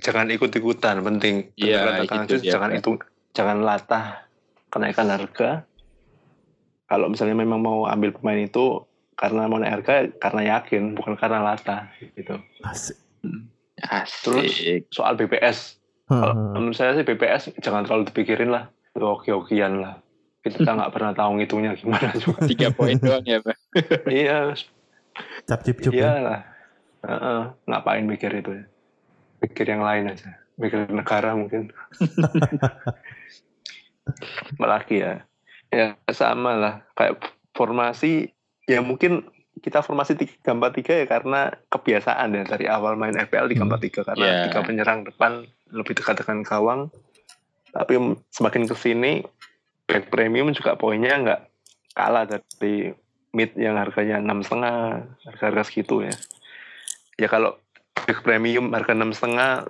Jangan 0.00 0.28
ikut-ikutan 0.32 1.00
penting. 1.00 1.52
Iya, 1.56 1.84
kata 1.84 2.04
Kang 2.08 2.24
itu 2.28 2.36
dia, 2.40 2.52
jangan 2.56 2.70
itu 2.76 2.90
jangan 3.32 3.58
latah 3.64 4.28
kenaikan 4.68 5.08
harga. 5.08 5.64
Kalau 6.88 7.12
misalnya 7.12 7.36
memang 7.36 7.60
mau 7.60 7.84
ambil 7.84 8.16
pemain 8.16 8.40
itu 8.40 8.84
karena 9.16 9.44
mau 9.48 9.60
naik 9.60 9.80
harga 9.80 9.94
karena 10.20 10.56
yakin 10.56 10.96
bukan 10.96 11.16
karena 11.20 11.40
latah 11.44 11.88
gitu. 12.16 12.36
Asik. 12.64 12.96
asik. 13.80 14.88
Soal 14.92 15.16
BPS 15.16 15.78
Hmm, 16.08 16.24
Kalau 16.24 16.34
menurut 16.56 16.72
saya 16.72 16.96
sih 16.96 17.04
BPS 17.04 17.52
jangan 17.60 17.84
terlalu 17.84 18.08
dipikirin 18.08 18.48
lah. 18.48 18.72
Oke-okean 18.96 19.84
lah. 19.84 20.00
Kita 20.54 20.70
nggak 20.74 20.92
pernah 20.94 21.12
tahu 21.12 21.30
ngitungnya 21.38 21.72
gimana 21.76 22.10
juga. 22.16 22.40
tiga 22.50 22.68
poin 22.72 22.96
doang 22.96 23.24
ya 23.24 23.38
Mbah 23.42 23.58
iya, 24.08 24.38
Cap 25.50 25.60
cip 25.66 25.82
cup 25.82 25.92
iya 25.92 26.10
ya. 26.14 26.22
lah. 26.22 26.40
Heeh, 27.02 27.40
ngapain 27.66 28.06
mikir 28.06 28.30
itu 28.38 28.50
ya? 28.54 28.64
Mikir 29.42 29.66
yang 29.66 29.82
lain 29.82 30.14
aja. 30.14 30.30
Mikir 30.58 30.86
negara 30.90 31.34
mungkin. 31.34 31.70
Apalagi 34.54 35.02
ya. 35.02 35.14
Ya 35.68 35.98
sama 36.10 36.56
lah. 36.56 36.74
Kayak 36.96 37.20
formasi, 37.52 38.32
ya 38.70 38.80
mungkin 38.80 39.26
kita 39.58 39.82
formasi 39.82 40.14
3-4-3 40.14 41.02
ya 41.02 41.06
karena 41.10 41.50
kebiasaan 41.70 42.30
ya 42.30 42.42
dari 42.46 42.66
awal 42.70 42.94
main 42.94 43.18
FPL 43.18 43.50
3-4-3 43.50 44.06
karena 44.06 44.22
Yeah. 44.22 44.42
tiga 44.50 44.60
penyerang 44.62 45.02
depan 45.02 45.50
lebih 45.74 45.98
dekat 45.98 46.22
dengan 46.22 46.46
gawang 46.46 46.94
tapi 47.74 47.98
semakin 48.30 48.70
ke 48.70 48.74
sini 48.78 49.26
back 49.88 50.12
premium 50.12 50.52
juga 50.52 50.76
poinnya 50.76 51.16
nggak 51.16 51.40
kalah 51.96 52.28
dari 52.28 52.92
mid 53.32 53.56
yang 53.56 53.80
harganya 53.80 54.20
enam 54.20 54.44
setengah 54.44 55.08
harga-harga 55.24 55.62
segitu 55.66 56.04
ya 56.04 56.14
ya 57.18 57.26
kalau 57.26 57.56
back 58.06 58.22
premium 58.22 58.70
harga 58.70 58.92
enam 58.94 59.10
setengah 59.10 59.66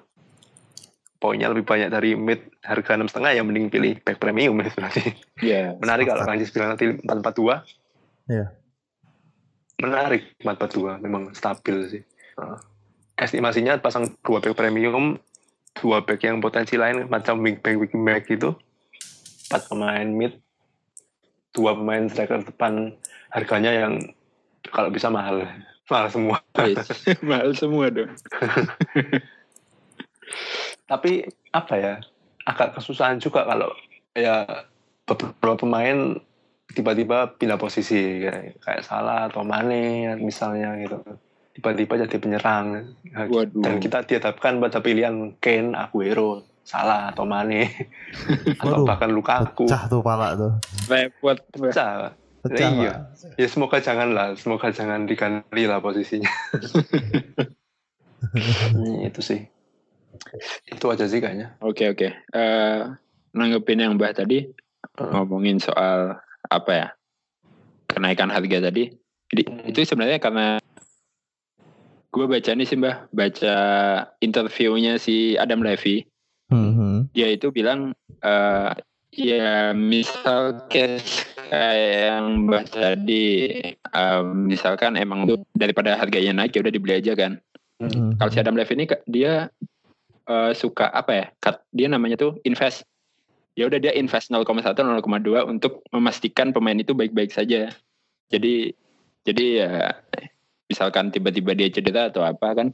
poinnya 1.19 1.51
lebih 1.51 1.67
banyak 1.67 1.91
dari 1.91 2.15
mid 2.15 2.47
harga 2.63 2.95
enam 2.95 3.11
setengah 3.11 3.35
ya 3.35 3.43
mending 3.43 3.71
pilih 3.71 3.99
back 4.07 4.23
premium 4.23 4.55
ya 4.63 4.71
berarti. 4.71 5.05
Iya. 5.43 5.75
Menarik 5.83 6.07
kalau. 6.07 6.25
Rancis 6.25 6.55
bilang 6.55 6.75
nanti 6.75 6.95
442. 7.03 8.31
Iya. 8.31 8.47
Menarik 9.83 10.23
442 10.43 11.03
memang 11.03 11.23
stabil 11.35 11.77
sih. 11.91 12.03
Nah, 12.39 12.59
estimasinya 13.19 13.79
pasang 13.83 14.15
dua 14.23 14.39
back 14.39 14.55
premium, 14.55 15.19
dua 15.75 16.03
back 16.07 16.23
yang 16.23 16.39
potensi 16.39 16.79
lain 16.79 17.11
macam 17.11 17.43
wing 17.43 17.59
back 17.59 17.77
wing 17.79 18.03
back 18.07 18.31
gitu. 18.31 18.55
Empat 19.49 19.62
pemain 19.73 20.05
mid, 20.05 20.37
dua 21.57 21.73
pemain 21.73 22.05
striker 22.07 22.45
depan 22.45 22.93
harganya 23.33 23.73
yang 23.73 24.12
kalau 24.69 24.93
bisa 24.93 25.09
mahal. 25.09 25.49
Mahal 25.88 26.09
semua. 26.12 26.37
Mahal 27.28 27.57
semua 27.57 27.88
dong. 27.88 28.12
Tapi 30.90 31.25
apa 31.52 31.75
ya? 31.81 31.95
Agak 32.45 32.76
kesusahan 32.76 33.21
juga 33.21 33.49
kalau 33.49 33.73
ya 34.12 34.45
beberapa 35.09 35.64
pemain 35.64 36.21
tiba-tiba 36.73 37.37
pindah 37.40 37.57
posisi 37.57 38.21
kayak, 38.21 38.61
kayak 38.61 38.85
salah 38.85 39.33
atau 39.33 39.45
Mane 39.45 40.17
misalnya 40.21 40.76
gitu. 40.81 41.00
Tiba-tiba 41.57 42.05
jadi 42.05 42.17
penyerang. 42.21 42.93
Waduh. 43.09 43.64
Dan 43.64 43.81
kita 43.81 44.05
dihadapkan 44.05 44.61
pada 44.61 44.85
pilihan 44.85 45.35
Kane, 45.40 45.75
Aguero, 45.75 46.45
Salah 46.69 47.09
atau 47.09 47.25
Mane 47.25 47.73
atau 48.61 48.85
Waduh, 48.85 48.85
bahkan 48.85 49.09
Lukaku. 49.09 49.65
Pecah 49.65 49.89
tuh 49.89 50.05
pala 50.05 50.37
tuh. 50.37 50.53
Repot. 50.85 51.41
Pecah. 51.49 52.13
Pecah 52.45 52.69
Iya. 52.77 52.93
Ya 53.41 53.47
semoga 53.49 53.81
jangan 53.81 54.13
lah, 54.13 54.37
semoga 54.37 54.69
jangan 54.69 55.09
diganti 55.09 55.65
lah 55.65 55.81
posisinya. 55.81 56.29
Hmm, 58.77 59.01
itu 59.09 59.21
sih. 59.25 59.41
Itu 60.69 60.93
aja 60.93 61.09
sih 61.09 61.25
kayaknya. 61.25 61.57
Oke 61.65 61.89
oke. 61.89 62.09
Eh, 62.13 62.81
nanggepin 63.33 63.81
yang 63.81 63.97
Mbah 63.97 64.13
tadi 64.13 64.45
Hmm. 64.99 65.11
ngomongin 65.15 65.59
soal 65.63 66.19
apa 66.51 66.71
ya 66.75 66.89
kenaikan 67.87 68.31
harga 68.31 68.71
tadi. 68.71 68.91
Jadi, 69.31 69.43
Hmm. 69.47 69.63
Itu 69.67 69.83
sebenarnya 69.83 70.19
karena 70.19 70.59
gue 72.09 72.25
baca 72.27 72.51
nih 72.51 72.67
sih 72.67 72.77
Mbah, 72.77 73.07
baca 73.11 73.57
interviewnya 74.19 74.99
si 74.99 75.35
Adam 75.35 75.63
Levy. 75.63 76.03
Dia 77.12 77.29
itu 77.33 77.49
bilang 77.53 77.97
eh, 78.23 78.71
ya 79.15 79.73
misal 79.73 80.69
case 80.69 81.25
kayak 81.49 82.12
yang 82.12 82.47
Mbah 82.47 82.65
tadi, 82.69 83.27
eh, 83.73 84.23
misalkan 84.25 85.00
emang 85.00 85.25
daripada 85.57 85.97
harganya 85.97 86.45
naik 86.45 86.57
ya 86.57 86.62
udah 86.62 86.75
dibeli 86.75 87.00
aja 87.00 87.17
kan. 87.17 87.41
Hmm. 87.79 88.19
Kalau 88.19 88.31
si 88.35 88.38
Adam 88.43 88.59
Levine 88.59 88.85
ini 88.85 88.97
dia 89.09 89.49
eh, 90.29 90.53
suka 90.53 90.93
apa 90.93 91.12
ya? 91.15 91.27
Dia 91.73 91.88
namanya 91.88 92.21
tuh 92.21 92.37
invest. 92.45 92.85
Ya 93.59 93.67
udah 93.67 93.83
dia 93.83 93.91
invest 93.91 94.31
0,1 94.31 94.47
0,2 94.47 95.03
untuk 95.50 95.83
memastikan 95.91 96.55
pemain 96.55 96.79
itu 96.79 96.95
baik-baik 96.95 97.35
saja. 97.35 97.75
Jadi 98.31 98.71
jadi 99.27 99.45
ya 99.65 99.73
misalkan 100.69 101.11
tiba-tiba 101.11 101.57
dia 101.57 101.73
cedera 101.73 102.13
atau 102.13 102.23
apa 102.23 102.54
kan 102.54 102.69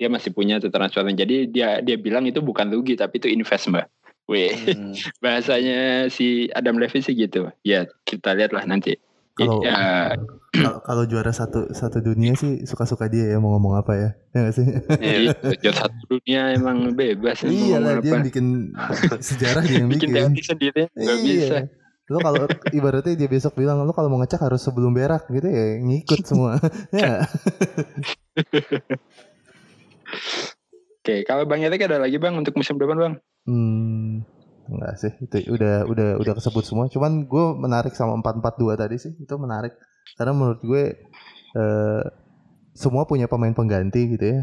dia 0.00 0.08
masih 0.08 0.32
punya 0.32 0.56
tuh 0.56 0.72
transferan. 0.72 1.12
Jadi 1.12 1.52
dia 1.52 1.78
dia 1.78 1.94
bilang 1.94 2.24
itu 2.24 2.40
bukan 2.40 2.72
rugi 2.72 2.96
tapi 2.96 3.20
itu 3.20 3.28
invest, 3.28 3.68
Mbak. 3.68 3.86
Weh, 4.24 4.48
Hmm. 4.48 4.96
bahasanya 5.22 6.08
si 6.08 6.48
Adam 6.50 6.80
Levine 6.80 7.04
sih 7.04 7.12
gitu. 7.12 7.52
Ya, 7.60 7.84
kita 8.02 8.32
lihatlah 8.32 8.64
nanti. 8.64 8.96
Kalau 9.36 9.60
Ya, 9.60 10.16
kalau- 10.56 10.80
kalau 10.80 11.04
juara 11.04 11.30
satu 11.30 11.68
satu 11.70 12.00
dunia 12.00 12.32
sih 12.32 12.64
suka-suka 12.64 13.06
dia 13.06 13.28
ya 13.28 13.36
mau 13.36 13.52
ngomong 13.52 13.76
apa 13.76 13.92
ya. 13.92 14.10
Ya 14.32 14.38
nggak 14.40 14.54
sih? 14.54 14.66
Iya. 15.04 15.36
Iya, 15.36 15.70
satu 15.74 16.00
dunia 16.08 16.42
emang 16.54 16.94
bebas. 16.94 17.44
Iya 17.44 17.76
lah 17.76 18.00
dia 18.00 18.08
apa. 18.08 18.14
yang 18.16 18.24
bikin 18.24 18.46
sejarah 19.20 19.62
dia 19.62 19.84
yang 19.84 19.90
bikin 19.90 20.08
bikin. 20.08 20.32
teori 20.32 20.42
sendiri 20.42 20.82
nggak 20.90 21.16
Iya. 21.18 21.24
bisa. 21.28 21.56
Lo 22.06 22.18
kalau 22.18 22.42
ibaratnya 22.70 23.14
dia 23.14 23.28
besok 23.28 23.54
bilang 23.54 23.78
lo 23.80 23.94
kalau 23.94 24.10
mau 24.10 24.18
ngecek 24.18 24.42
harus 24.42 24.58
sebelum 24.60 24.90
berak 24.90 25.26
gitu 25.28 25.46
ya 25.46 25.78
ngikut 25.78 26.20
semua. 26.24 26.58
ya. 26.90 27.22
Oke, 31.00 31.24
kalau 31.24 31.48
Bang 31.48 31.64
Erik 31.64 31.80
ada 31.88 31.96
lagi 31.96 32.20
Bang 32.20 32.36
untuk 32.36 32.52
musim 32.54 32.76
depan 32.76 32.96
Bang? 33.00 33.14
Hmm, 33.48 34.20
enggak 34.68 34.94
sih 35.00 35.12
itu 35.16 35.48
udah 35.48 35.88
udah 35.88 36.10
udah 36.20 36.32
kesebut 36.36 36.60
semua. 36.62 36.92
Cuman 36.92 37.24
gue 37.24 37.44
menarik 37.56 37.96
sama 37.96 38.20
442 38.20 38.76
tadi 38.76 38.96
sih 39.00 39.12
itu 39.16 39.34
menarik 39.40 39.72
karena 40.20 40.32
menurut 40.36 40.60
gue 40.60 40.82
eh, 41.56 42.04
semua 42.76 43.08
punya 43.08 43.26
pemain 43.26 43.52
pengganti 43.56 44.12
gitu 44.12 44.24
ya. 44.28 44.40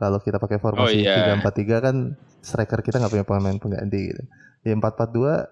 Kalau 0.00 0.18
kita 0.18 0.40
pakai 0.40 0.58
formasi 0.58 1.04
Oh, 1.04 1.12
iya. 1.12 1.36
343 1.44 1.84
kan 1.84 1.96
striker 2.40 2.80
kita 2.80 2.98
nggak 2.98 3.12
punya 3.14 3.26
pemain 3.28 3.58
pengganti 3.60 4.00
gitu. 4.10 4.22
Ya 4.66 4.74
442 4.74 5.46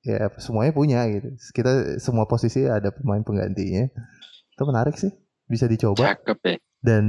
ya 0.00 0.32
semuanya 0.38 0.72
punya 0.72 1.00
gitu. 1.10 1.28
Kita 1.50 1.98
semua 1.98 2.24
posisi 2.24 2.62
ada 2.64 2.94
pemain 2.94 3.26
penggantinya. 3.26 3.90
Itu 4.54 4.62
menarik 4.64 4.94
sih. 4.96 5.10
Bisa 5.50 5.66
dicoba 5.66 6.14
Cakep 6.14 6.38
ya. 6.46 6.56
dan 6.78 7.04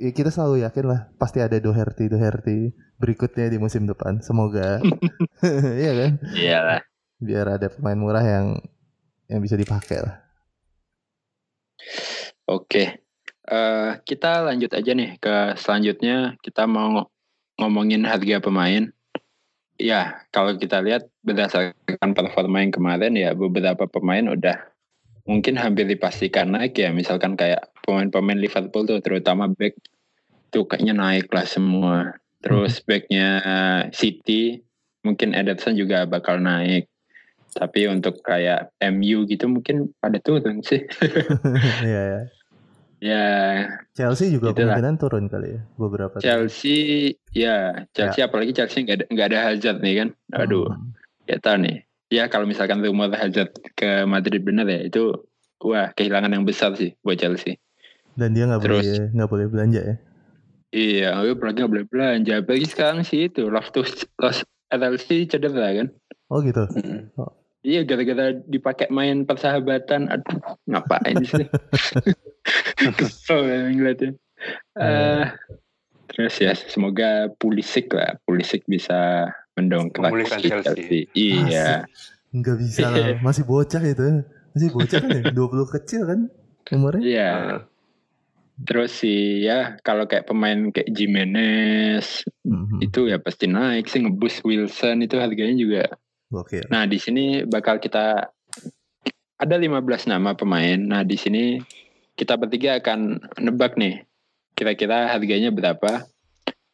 ya 0.00 0.10
kita 0.16 0.32
selalu 0.32 0.64
yakin 0.64 0.84
lah 0.88 1.00
pasti 1.20 1.44
ada 1.44 1.60
Doherty 1.60 2.08
Doherty 2.08 2.72
berikutnya 2.96 3.52
di 3.52 3.60
musim 3.60 3.84
depan 3.84 4.24
semoga 4.24 4.80
iya 5.80 5.92
kan 5.92 6.12
Iyalah. 6.32 6.80
biar 7.20 7.46
ada 7.60 7.68
pemain 7.68 8.00
murah 8.00 8.24
yang 8.24 8.56
yang 9.28 9.44
bisa 9.44 9.60
dipakai 9.60 10.00
lah 10.00 10.16
Oke. 12.50 12.98
Eh, 13.46 13.90
kita 14.06 14.42
lanjut 14.42 14.70
aja 14.74 14.90
nih 14.90 15.16
ke 15.22 15.54
selanjutnya 15.54 16.34
kita 16.42 16.66
mau 16.66 16.90
ngo- 16.90 17.10
ngomongin 17.62 18.02
harga 18.02 18.42
pemain. 18.42 18.90
Ya, 19.80 20.26
kalau 20.34 20.58
kita 20.58 20.82
lihat 20.82 21.06
berdasarkan 21.22 22.10
performa 22.12 22.60
yang 22.60 22.74
kemarin 22.74 23.14
ya 23.16 23.32
beberapa 23.32 23.86
pemain 23.88 24.28
udah 24.28 24.60
mungkin 25.24 25.56
hampir 25.56 25.86
dipastikan 25.86 26.52
naik 26.52 26.74
ya. 26.74 26.90
Misalkan 26.90 27.38
kayak 27.38 27.69
pemain-pemain 27.90 28.38
Liverpool 28.38 28.86
tuh 28.86 29.02
terutama 29.02 29.50
back 29.50 29.74
tuh 30.48 30.62
kayaknya 30.64 30.94
naik 30.94 31.26
lah 31.28 31.42
semua. 31.42 32.14
Terus 32.38 32.78
backnya 32.80 33.42
City 33.90 34.62
mungkin 35.02 35.34
Ederson 35.34 35.74
juga 35.74 36.06
bakal 36.06 36.38
naik. 36.38 36.86
Tapi 37.50 37.90
untuk 37.90 38.22
kayak 38.22 38.70
MU 38.94 39.26
gitu 39.26 39.50
mungkin 39.50 39.90
pada 39.98 40.22
turun 40.22 40.62
sih. 40.62 40.86
Iya 41.82 42.02
ya 42.06 42.20
ya 43.00 43.24
Chelsea 43.96 44.28
juga 44.28 44.52
Itulah. 44.52 44.76
kemungkinan 44.76 44.94
turun 45.00 45.24
kali 45.26 45.56
ya 45.56 45.60
beberapa. 45.74 46.20
Chelsea 46.20 47.08
ya 47.32 47.88
Chelsea 47.90 48.20
apalagi 48.20 48.52
Chelsea 48.52 48.84
nggak 48.84 48.96
ada 49.00 49.06
nggak 49.08 49.26
ada 49.32 49.38
Hazard 49.48 49.78
nih 49.80 49.94
kan 50.04 50.08
aduh 50.36 50.68
Hmm. 50.68 50.92
ya 51.24 51.40
tahu 51.40 51.64
nih 51.64 51.76
ya 52.12 52.28
kalau 52.28 52.44
misalkan 52.44 52.84
rumor 52.84 53.08
Hazard 53.10 53.56
ke 53.72 54.04
Madrid 54.04 54.44
bener 54.44 54.68
ya 54.68 54.84
itu 54.84 55.16
wah 55.64 55.88
kehilangan 55.96 56.28
yang 56.28 56.44
besar 56.44 56.76
sih 56.76 56.92
buat 57.00 57.16
Chelsea 57.16 57.56
dan 58.20 58.36
dia 58.36 58.44
nggak 58.44 58.60
boleh 58.60 59.08
nggak 59.16 59.30
boleh 59.32 59.46
belanja 59.48 59.80
ya? 59.80 59.96
Iya 60.70 61.18
apalagi 61.18 61.64
nggak 61.64 61.72
boleh 61.72 61.86
belanja. 61.88 62.32
Apalagi 62.44 62.66
sekarang 62.68 63.00
sih 63.02 63.26
itu 63.32 63.48
Loftus 63.48 64.04
Los 64.20 64.44
LLC 64.70 65.26
cedera 65.26 65.72
kan? 65.74 65.88
Oh 66.30 66.38
gitu? 66.44 66.62
Hmm. 66.70 67.10
iya 67.60 67.84
gara-gara 67.84 68.36
dipakai 68.46 68.92
main 68.92 69.24
persahabatan. 69.24 70.12
Aduh 70.12 70.38
ngapain 70.68 71.16
sih? 71.24 71.48
Kesel 73.00 73.40
ya 73.48 73.58
ngeliatnya. 73.72 74.10
Eh, 74.80 75.24
terus 76.14 76.34
ya 76.40 76.54
semoga 76.54 77.28
Pulisic 77.36 77.90
lah. 77.92 78.16
Pulisic 78.24 78.64
bisa 78.70 79.28
mendongkrak 79.58 80.14
Memulihkan 80.14 80.40
Chelsea. 80.40 81.10
iya. 81.12 81.84
Nggak 82.30 82.56
bisa 82.62 82.86
lah. 82.94 83.18
Masih 83.26 83.42
bocah 83.42 83.82
itu. 83.82 84.22
Masih 84.54 84.68
bocah 84.70 84.98
kan 85.02 85.10
ya? 85.10 85.22
20 85.34 85.74
kecil 85.78 86.02
kan? 86.06 86.20
Umurnya? 86.70 87.02
Iya. 87.02 87.30
Ah, 87.34 87.58
terus 88.62 88.92
sih 88.94 89.40
ya 89.40 89.80
kalau 89.80 90.04
kayak 90.04 90.26
pemain 90.26 90.68
kayak 90.68 90.90
Jimenez 90.90 92.24
Mhm. 92.44 92.80
itu 92.80 93.06
ya 93.06 93.16
pasti 93.16 93.46
naik 93.46 93.86
sih 93.86 94.00
ngebus 94.00 94.40
Wilson 94.42 95.00
itu 95.00 95.16
harganya 95.16 95.54
juga 95.54 95.82
Gokil. 96.28 96.66
nah 96.68 96.84
di 96.84 96.96
sini 96.96 97.44
bakal 97.44 97.76
kita 97.76 98.28
ada 99.36 99.54
15 99.56 99.80
nama 100.04 100.32
pemain 100.32 100.76
nah 100.76 101.00
di 101.00 101.16
sini 101.16 101.60
kita 102.14 102.36
bertiga 102.36 102.76
akan 102.76 103.16
nebak 103.38 103.74
nih 103.74 104.04
kira-kira 104.52 105.08
harganya 105.08 105.48
berapa 105.48 106.04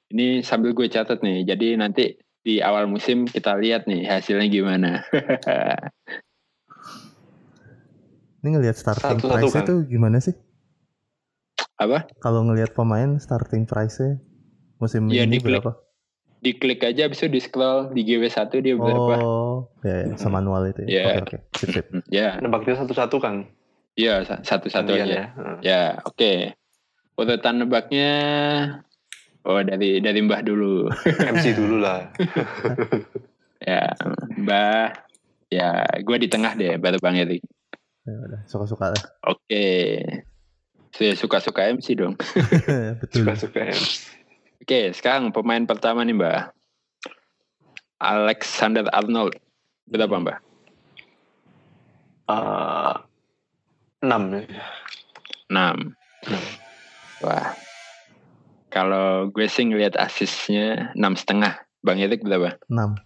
ini 0.09 0.41
sambil 0.41 0.71
gue 0.71 0.87
catat 0.87 1.21
nih 1.21 1.45
jadi 1.45 1.77
nanti 1.77 2.15
di 2.41 2.59
awal 2.59 2.87
musim 2.87 3.27
kita 3.27 3.55
lihat 3.55 3.87
nih 3.87 4.07
hasilnya 4.07 4.47
gimana 4.47 4.91
Ini 8.39 8.55
ngelihat 8.55 8.79
starting 8.79 9.19
Satu-satu 9.19 9.35
price-nya 9.43 9.59
kan? 9.59 9.67
tuh 9.67 9.79
gimana 9.85 10.19
sih? 10.23 10.35
Apa 11.77 12.09
Kalau 12.19 12.41
ngelihat 12.43 12.73
pemain 12.73 13.17
starting 13.17 13.65
price-nya 13.65 14.17
musim 14.77 15.09
Iya, 15.09 15.25
ini 15.25 15.37
diklik. 15.37 15.61
berapa? 15.61 15.73
diklik 16.37 16.81
aja 16.85 17.09
habis 17.09 17.19
itu 17.19 17.29
di 17.29 17.41
scroll 17.41 17.91
di 17.91 18.05
GW1 18.05 18.53
dia 18.61 18.77
berapa 18.77 19.13
Oh, 19.19 19.73
ya, 19.81 20.05
ya, 20.05 20.15
sama 20.15 20.39
manual 20.39 20.69
itu 20.69 20.85
Iya. 20.87 21.03
ya. 21.03 21.07
Oke, 21.19 21.21
oke. 21.23 21.39
Sip, 21.55 21.69
sip. 21.71 21.87
ya 22.07 22.37
nebaknya 22.39 22.77
satu-satu 22.77 23.17
kan 23.19 23.49
Iya, 23.95 24.21
sa- 24.23 24.45
satu-satu 24.45 24.93
aja. 24.93 25.05
ya. 25.09 25.25
Ya, 25.61 25.83
oke. 26.03 26.53
Urutan 27.17 27.57
nebaknya 27.59 28.13
Oh 29.41 29.63
dari 29.63 29.99
dari 29.99 30.21
Mbah 30.21 30.43
dulu. 30.43 30.91
MC 31.33 31.55
dulu 31.55 31.81
lah. 31.81 32.13
ya 33.65 33.95
Mbah. 34.37 34.93
Ya 35.49 35.71
gue 35.97 36.17
di 36.19 36.29
tengah 36.29 36.53
deh 36.53 36.77
baru 36.77 36.99
Bang 36.99 37.17
Erik. 37.17 37.41
Ya 38.05 38.15
udah, 38.21 38.41
suka-suka 38.45 38.93
lah. 38.93 39.03
Oke. 39.25 39.67
Saya 40.05 40.36
suka-suka 41.17 41.69
MC 41.73 41.97
dong. 41.99 42.15
Betul. 43.01 43.25
Suka-suka 43.25 43.61
MC. 43.73 44.17
Oke, 44.63 44.91
sekarang 44.97 45.31
pemain 45.31 45.63
pertama 45.69 46.03
nih 46.03 46.17
Mbak. 46.17 46.43
Alexander 48.03 48.85
Arnold. 48.93 49.37
Berapa 49.87 50.17
Mbak? 50.19 50.39
Eh, 52.27 52.95
enam 54.03 54.23
ya. 54.35 54.43
6. 55.53 55.95
Wah. 57.23 57.55
Kalau 58.73 59.31
gue 59.31 59.47
sih 59.47 59.65
ngeliat 59.65 59.95
asisnya 59.97 60.93
enam 60.99 61.15
setengah. 61.15 61.63
Bang 61.87 62.03
Erik 62.03 62.27
berapa? 62.27 62.59
6. 62.67 62.99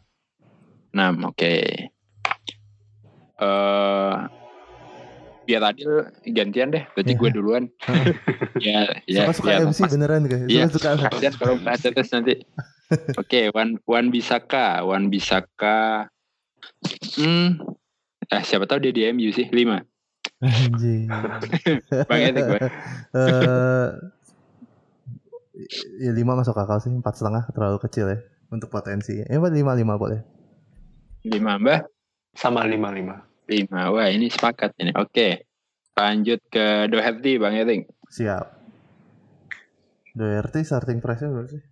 6, 0.96 1.29
oke. 1.29 1.55
Eh 3.40 4.39
biar 5.51 5.75
adil 5.75 5.91
gantian 6.31 6.71
deh. 6.71 6.87
Berarti 6.95 7.13
gue 7.19 7.31
duluan. 7.35 7.67
ya, 8.63 8.87
ya, 9.11 9.27
suka-suka 9.27 9.51
ya, 9.51 9.59
MC 9.67 9.79
pas- 9.83 9.91
beneran 9.91 10.23
guys. 10.31 10.47
Iya, 10.47 10.71
Suka 10.71 10.95
suka. 10.95 11.11
kasihan 11.11 11.35
kalau 11.35 11.55
bahas 11.59 11.83
terus 11.83 12.15
nanti. 12.15 12.39
Oke, 13.19 13.51
Wan 13.51 13.75
Wan 13.87 14.15
Bisaka, 14.15 14.87
Wan 14.87 15.11
Bisaka. 15.11 16.07
Hmm, 17.19 17.59
eh, 18.31 18.43
siapa 18.47 18.71
tahu 18.71 18.79
dia 18.87 18.95
di 18.95 19.03
MU 19.11 19.35
sih, 19.35 19.51
5. 19.51 19.83
Anjing. 20.41 21.11
Bang 22.09 22.21
Erik, 22.23 22.45
Bang. 22.47 22.63
Eh 23.13 23.89
ya 26.01 26.11
lima 26.17 26.33
masuk 26.33 26.57
akal 26.57 26.81
sih 26.81 26.89
empat 26.89 27.21
setengah 27.21 27.45
terlalu 27.53 27.79
kecil 27.85 28.09
ya 28.09 28.19
untuk 28.49 28.73
potensi. 28.73 29.21
Eh 29.21 29.37
apa 29.37 29.53
lima 29.53 29.77
lima 29.77 30.01
boleh. 30.01 30.21
5 31.29 31.37
Mbak. 31.37 31.81
Sama 32.31 32.63
lima-lima. 32.65 33.27
5. 33.51 33.67
Wah, 33.91 34.07
ini 34.07 34.31
sepakat 34.31 34.79
ini. 34.79 34.95
Oke. 34.95 35.51
Lanjut 35.99 36.39
ke 36.47 36.87
Doherty, 36.87 37.43
Bang 37.43 37.59
Erik. 37.59 37.91
Siap. 38.07 38.47
Doherty 40.15 40.63
starting 40.63 41.03
price-nya 41.03 41.35
berapa 41.35 41.51
sih? 41.51 41.63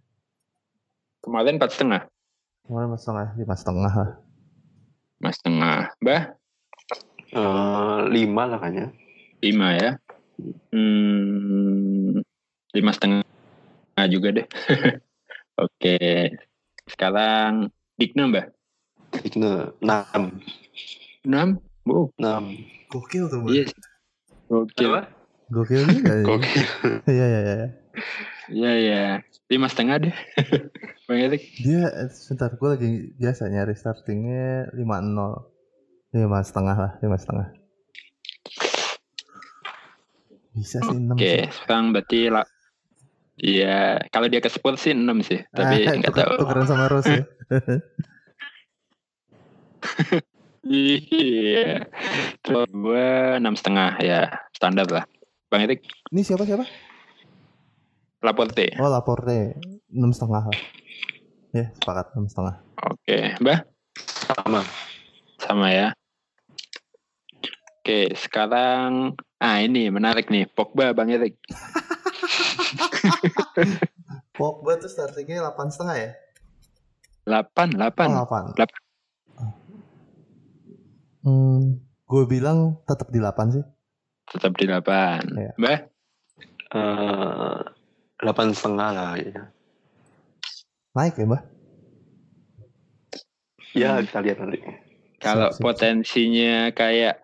Kemarin 1.23 1.63
4 1.63 1.71
setengah. 1.71 2.03
Kemarin 2.69 2.93
empat 2.93 3.01
setengah, 3.01 3.29
lima 3.41 3.55
setengah 3.57 3.93
lah. 3.95 4.11
Mas 5.19 5.35
setengah. 5.41 5.79
Mbah, 6.05 6.23
Eh, 7.29 8.01
lima 8.09 8.49
lah 8.49 8.57
kayaknya. 8.57 8.89
5 9.45 9.69
ya. 9.77 9.91
Hmm, 10.73 12.25
5 12.73 12.93
setengah 12.97 14.07
juga 14.09 14.29
deh. 14.33 14.47
Oke. 15.65 15.99
Sekarang 16.89 17.69
Digna, 18.01 18.33
Mbak. 18.33 18.47
Itu 19.29 19.37
enam. 19.85 20.41
6. 21.29 21.68
Wow, 21.89 22.13
Enam. 22.15 22.45
Gokil 22.87 23.25
tuh, 23.27 23.41
iya. 23.49 23.65
sih. 23.65 23.75
Gokil. 24.47 24.93
Gokil 25.49 25.83
juga 25.89 26.13
ya. 26.15 26.25
Oke. 26.29 26.61
Iya 27.09 27.25
iya 27.27 27.41
iya. 27.41 27.57
Iya, 28.49 28.73
iya. 28.77 29.03
Lima 29.49 29.67
setengah 29.67 29.97
deh. 29.99 30.15
Bang 31.09 31.19
Erik. 31.19 31.43
Dia 31.57 31.89
sebentar 32.11 32.53
gue 32.53 32.69
lagi 32.69 32.91
biasa 33.17 33.49
nyari 33.49 33.73
startingnya 33.73 34.69
lima 34.77 35.01
nol. 35.01 35.49
Lima 36.13 36.41
setengah 36.41 36.77
lah, 36.77 36.93
lima 37.01 37.17
setengah. 37.17 37.49
Bisa 40.53 40.81
sih 40.81 40.95
enam. 40.95 41.17
Oke, 41.17 41.25
sih. 41.25 41.45
sekarang 41.55 41.87
berarti 41.93 42.21
lah. 42.29 42.47
Iya, 43.39 44.03
kalau 44.11 44.27
dia 44.27 44.43
ke 44.43 44.51
Spurs 44.51 44.83
sih 44.83 44.91
6 44.91 45.23
sih, 45.23 45.39
tapi 45.55 45.87
Ah, 45.87 45.95
nggak 45.95 46.11
tuker- 46.11 46.27
tahu. 46.27 46.35
Tukeran 46.43 46.67
sama 46.67 46.91
Rose 46.91 47.07
ya. 47.09 47.23
Iya. 50.69 51.89
Terus 52.45 52.69
gue 52.69 53.09
enam 53.41 53.57
setengah 53.57 53.97
ya, 54.05 54.29
standar 54.53 54.85
lah. 54.93 55.09
Bang 55.49 55.65
Erik, 55.65 55.81
Ini 56.13 56.21
siapa 56.21 56.45
siapa? 56.45 56.69
Laporte. 58.21 58.77
Oh 58.77 58.93
Laporte 58.93 59.57
enam 59.89 60.13
setengah 60.13 60.53
lah. 60.53 60.59
Ya 61.57 61.73
sepakat 61.73 62.13
enam 62.13 62.29
setengah. 62.29 62.55
Oke, 62.85 63.19
Mbah 63.41 63.65
Sama. 64.29 64.63
sama 65.39 65.71
ya. 65.73 65.89
Oke, 67.81 68.13
sekarang 68.19 69.17
ah 69.41 69.65
ini 69.65 69.89
menarik 69.89 70.29
nih, 70.29 70.45
Pogba 70.51 70.93
Bang 70.93 71.09
Erik. 71.09 71.41
Pogba 74.37 74.77
tuh 74.77 74.93
startingnya 74.93 75.41
delapan 75.41 75.73
setengah 75.73 75.97
ya? 75.97 76.11
8, 77.25 77.73
8. 77.73 77.73
Oh, 77.73 77.79
delapan. 77.79 78.09
Delapan. 78.53 78.81
Hmm, 81.23 81.83
gue 82.07 82.23
bilang 82.29 82.79
tetap 82.87 83.11
di 83.11 83.19
delapan 83.19 83.47
sih. 83.55 83.65
Tetap 84.29 84.53
di 84.55 84.65
8. 84.69 85.25
Iya. 85.35 85.53
Mbah, 85.57 85.81
Eh, 86.69 87.59
Delapan 88.19 88.51
setengah 88.51 88.89
lah 88.93 89.09
kayaknya. 89.15 89.45
Naik 90.93 91.15
ya 91.15 91.25
mbak? 91.31 91.43
Ya 93.79 93.91
kita 94.03 94.19
lihat 94.27 94.39
nanti. 94.43 94.59
kalau 95.23 95.51
Siap, 95.51 95.59
siap, 95.59 95.63
potensinya 95.63 96.71
kayak 96.75 97.23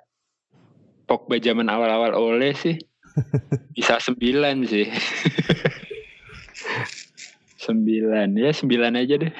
Pogba 1.04 1.38
zaman 1.38 1.70
awal-awal 1.70 2.16
oleh 2.16 2.56
sih 2.56 2.78
bisa 3.76 4.00
9 4.00 4.64
sih. 4.66 4.86
9 7.58 8.38
ya 8.38 8.50
9 8.54 9.00
aja 9.02 9.14
deh. 9.18 9.30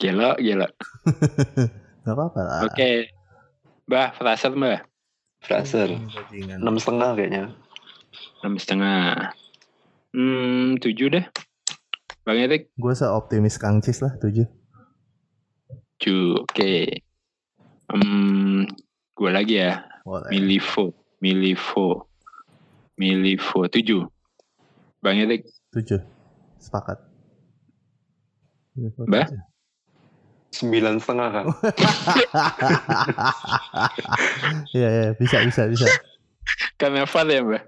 gila, 0.00 0.38
gila. 0.38 0.68
Gak 2.04 2.14
apa-apa 2.16 2.40
lah. 2.40 2.58
Oke. 2.66 3.12
Mbah, 3.88 4.14
Fraser 4.16 4.52
Mbah. 4.54 4.80
Fraser. 5.40 5.88
Bajingan. 5.96 6.58
Enam 6.60 6.76
setengah 6.76 7.10
kayaknya. 7.16 7.44
enam 8.40 8.54
setengah. 8.56 9.32
Hmm, 10.12 10.80
tujuh 10.80 11.12
deh. 11.12 11.24
Bang 12.24 12.36
Erik, 12.36 12.68
Gue 12.76 12.92
seoptimis 12.92 13.56
Kang 13.56 13.80
Cis 13.80 14.04
lah 14.04 14.12
tujuh. 14.20 14.44
tujuh. 15.96 16.44
Oke. 16.44 17.04
Hmm, 17.88 18.68
gue 19.16 19.30
lagi 19.32 19.60
ya. 19.60 19.84
Boleh. 20.04 20.28
Milivo, 20.32 20.92
Milivo, 21.20 22.08
Milivo. 22.96 23.60
Tujuh. 23.68 24.04
Bang 25.00 25.16
Erik, 25.16 25.48
Tujuh. 25.72 26.00
Sepakat. 26.60 27.00
Mbak? 28.76 29.26
Sembilan 30.60 31.00
setengah 31.00 31.28
kan. 31.32 31.46
Iya 34.76 34.88
iya 34.88 35.10
bisa 35.16 35.40
bisa 35.42 35.66
bisa. 35.66 35.86
karena 36.76 37.08
VAR 37.08 37.26
ya 37.26 37.40
Mbak? 37.42 37.62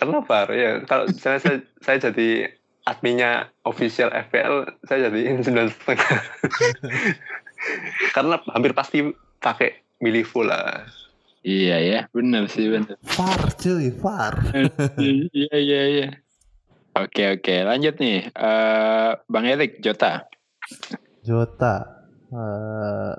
Karena 0.00 0.18
VAR 0.24 0.48
ya. 0.56 0.70
Kalau 0.88 1.04
misalnya 1.06 1.40
saya, 1.44 1.58
saya 1.84 1.98
jadi 2.10 2.50
adminnya 2.86 3.50
official 3.66 4.08
FPL, 4.14 4.80
saya 4.86 5.10
jadi 5.10 5.20
sembilan 5.44 5.68
setengah. 5.68 6.18
Karena 8.14 8.34
hampir 8.52 8.72
pasti 8.72 9.04
pakai 9.42 10.00
Milivo 10.00 10.44
lah. 10.44 10.84
Iya 11.46 11.76
ya, 11.78 12.00
benar 12.10 12.50
sih 12.50 12.68
benar. 12.68 12.98
Far 13.06 13.54
cuy 13.54 13.94
far. 13.94 14.34
iya 15.00 15.56
iya 15.56 15.82
iya. 15.86 16.08
Oke 16.96 17.38
oke, 17.38 17.56
lanjut 17.64 17.96
nih. 17.96 18.28
Eh 18.28 19.10
Bang 19.30 19.46
Erik, 19.46 19.78
Jota. 19.80 20.26
Jota. 21.22 21.95
Eh 22.32 23.14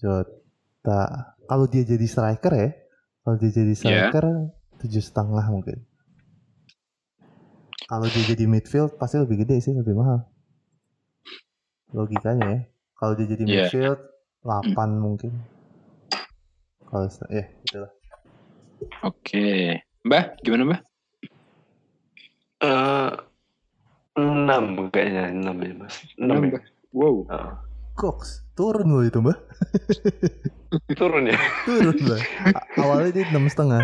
Jota. 0.00 1.36
Kalau 1.44 1.66
dia 1.68 1.82
jadi 1.84 2.06
striker 2.06 2.52
ya. 2.54 2.70
Kalau 3.20 3.36
dia 3.36 3.50
jadi 3.52 3.74
striker 3.76 4.24
tujuh 4.80 5.02
setengah 5.02 5.44
mungkin. 5.52 5.84
Kalau 7.84 8.06
dia 8.06 8.22
jadi 8.22 8.46
midfield 8.46 8.96
pasti 8.96 9.18
lebih 9.18 9.44
gede 9.44 9.60
sih 9.60 9.74
lebih 9.74 9.98
mahal. 9.98 10.24
Logikanya 11.90 12.46
ya. 12.46 12.60
Kalau 12.94 13.12
dia 13.18 13.26
jadi 13.26 13.42
Iya. 13.44 13.52
midfield 13.66 14.00
8 14.46 14.90
mungkin. 14.96 15.32
Kalau 16.86 17.06
ya 17.28 17.44
itulah. 17.66 17.92
Oke. 19.04 19.78
Mbah, 20.06 20.24
gimana 20.40 20.62
Mbah? 20.64 20.80
Eh, 22.60 23.10
enam 24.16 24.64
kayaknya 24.92 25.32
enam 25.32 25.56
ya 25.60 25.72
mas. 25.76 25.96
Enam 26.16 26.36
ya. 26.40 26.48
Mbah. 26.56 26.62
Wow. 26.90 27.16
Ah. 27.30 27.69
Cox 27.94 28.44
turun 28.54 28.88
loh 28.88 29.02
itu 29.02 29.18
mbak. 29.20 29.38
turun 31.00 31.28
ya. 31.28 31.38
Turun 31.64 31.96
mbak. 31.96 32.20
A- 32.52 32.66
awalnya 32.80 33.10
dia 33.12 33.24
enam 33.28 33.46
setengah. 33.46 33.80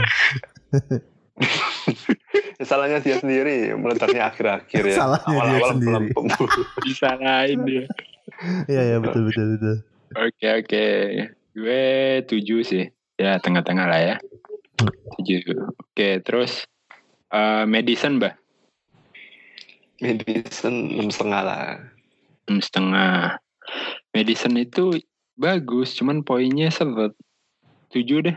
Salahnya 2.65 2.99
dia 3.05 3.21
sendiri 3.21 3.77
meledaknya 3.77 4.33
akhir-akhir 4.33 4.83
ya. 4.83 4.97
Salahnya 4.97 5.29
dia 5.29 5.37
Awal-awal 5.37 5.71
sendiri. 5.77 5.91
melempem. 5.93 6.25
Disalahin 6.89 7.61
dia. 7.69 7.85
Iya 8.67 8.83
ya 8.83 8.97
betul 8.99 9.23
betul 9.29 9.47
betul. 9.57 9.77
Oke 10.17 10.47
oke. 10.65 10.85
Gue 11.53 11.85
tujuh 12.25 12.61
sih. 12.65 12.85
Ya 13.17 13.37
tengah-tengah 13.41 13.87
lah 13.87 14.01
ya. 14.01 14.17
Tujuh. 15.21 15.41
Oke 15.77 16.21
terus 16.21 16.65
eh 17.31 17.65
Madison 17.65 18.17
Mbah. 18.17 18.35
Madison 20.01 20.75
enam 20.93 21.09
setengah 21.09 21.41
lah. 21.45 21.65
enam 22.49 22.61
setengah. 22.61 23.41
Madison 24.13 24.55
itu 24.57 24.97
bagus, 25.37 25.95
cuman 25.97 26.23
poinnya 26.23 26.71
seret. 26.71 27.13
Tujuh 27.93 28.25
deh. 28.25 28.37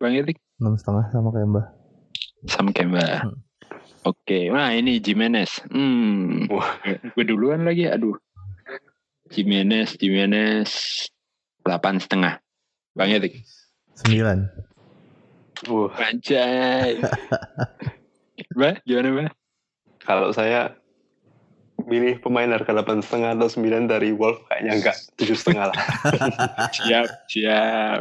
Bang 0.00 0.16
Erik 0.16 0.40
enam 0.60 0.76
setengah 0.76 1.08
sama 1.08 1.28
kayak 1.32 1.48
Mbah. 1.48 1.66
sama 2.48 2.68
kayak 2.72 2.88
Mbak. 2.92 3.16
Hmm. 3.24 3.38
Oke, 4.04 4.48
nah 4.48 4.72
ini 4.72 4.96
Jimenez. 4.96 5.60
Hmm, 5.68 6.48
Wah. 6.48 6.80
gue 6.84 7.24
duluan 7.24 7.68
lagi, 7.68 7.84
aduh. 7.84 8.16
Jimenez, 9.28 9.96
Jimenez, 9.96 10.72
delapan 11.64 12.00
setengah. 12.00 12.40
Bang 12.96 13.12
Erik, 13.12 13.44
Sembilan. 13.94 14.48
Wah, 15.68 15.92
anjay. 16.00 16.96
Mbak, 18.56 18.74
gimana 18.88 19.08
Mbak? 19.12 19.32
kalau 20.00 20.32
saya 20.32 20.79
milih 21.84 22.18
pemain 22.18 22.48
harga 22.48 22.70
delapan 22.70 23.00
setengah 23.00 23.34
atau 23.34 23.48
sembilan 23.48 23.86
dari 23.86 24.10
Wolf 24.10 24.44
kayaknya 24.46 24.72
enggak 24.74 24.96
tujuh 25.14 25.34
setengah 25.34 25.70
lah. 25.70 25.78
Siap, 26.76 27.06
siap. 27.26 28.00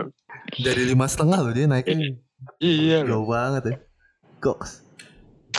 Dari 0.56 0.84
lima 0.84 1.06
setengah 1.06 1.40
loh 1.40 1.52
dia 1.52 1.66
naiknya. 1.66 2.18
Iya 2.58 3.04
loh. 3.04 3.24
Jauh 3.24 3.28
banget 3.28 3.64
ya. 3.66 3.76
Goks. 4.40 4.72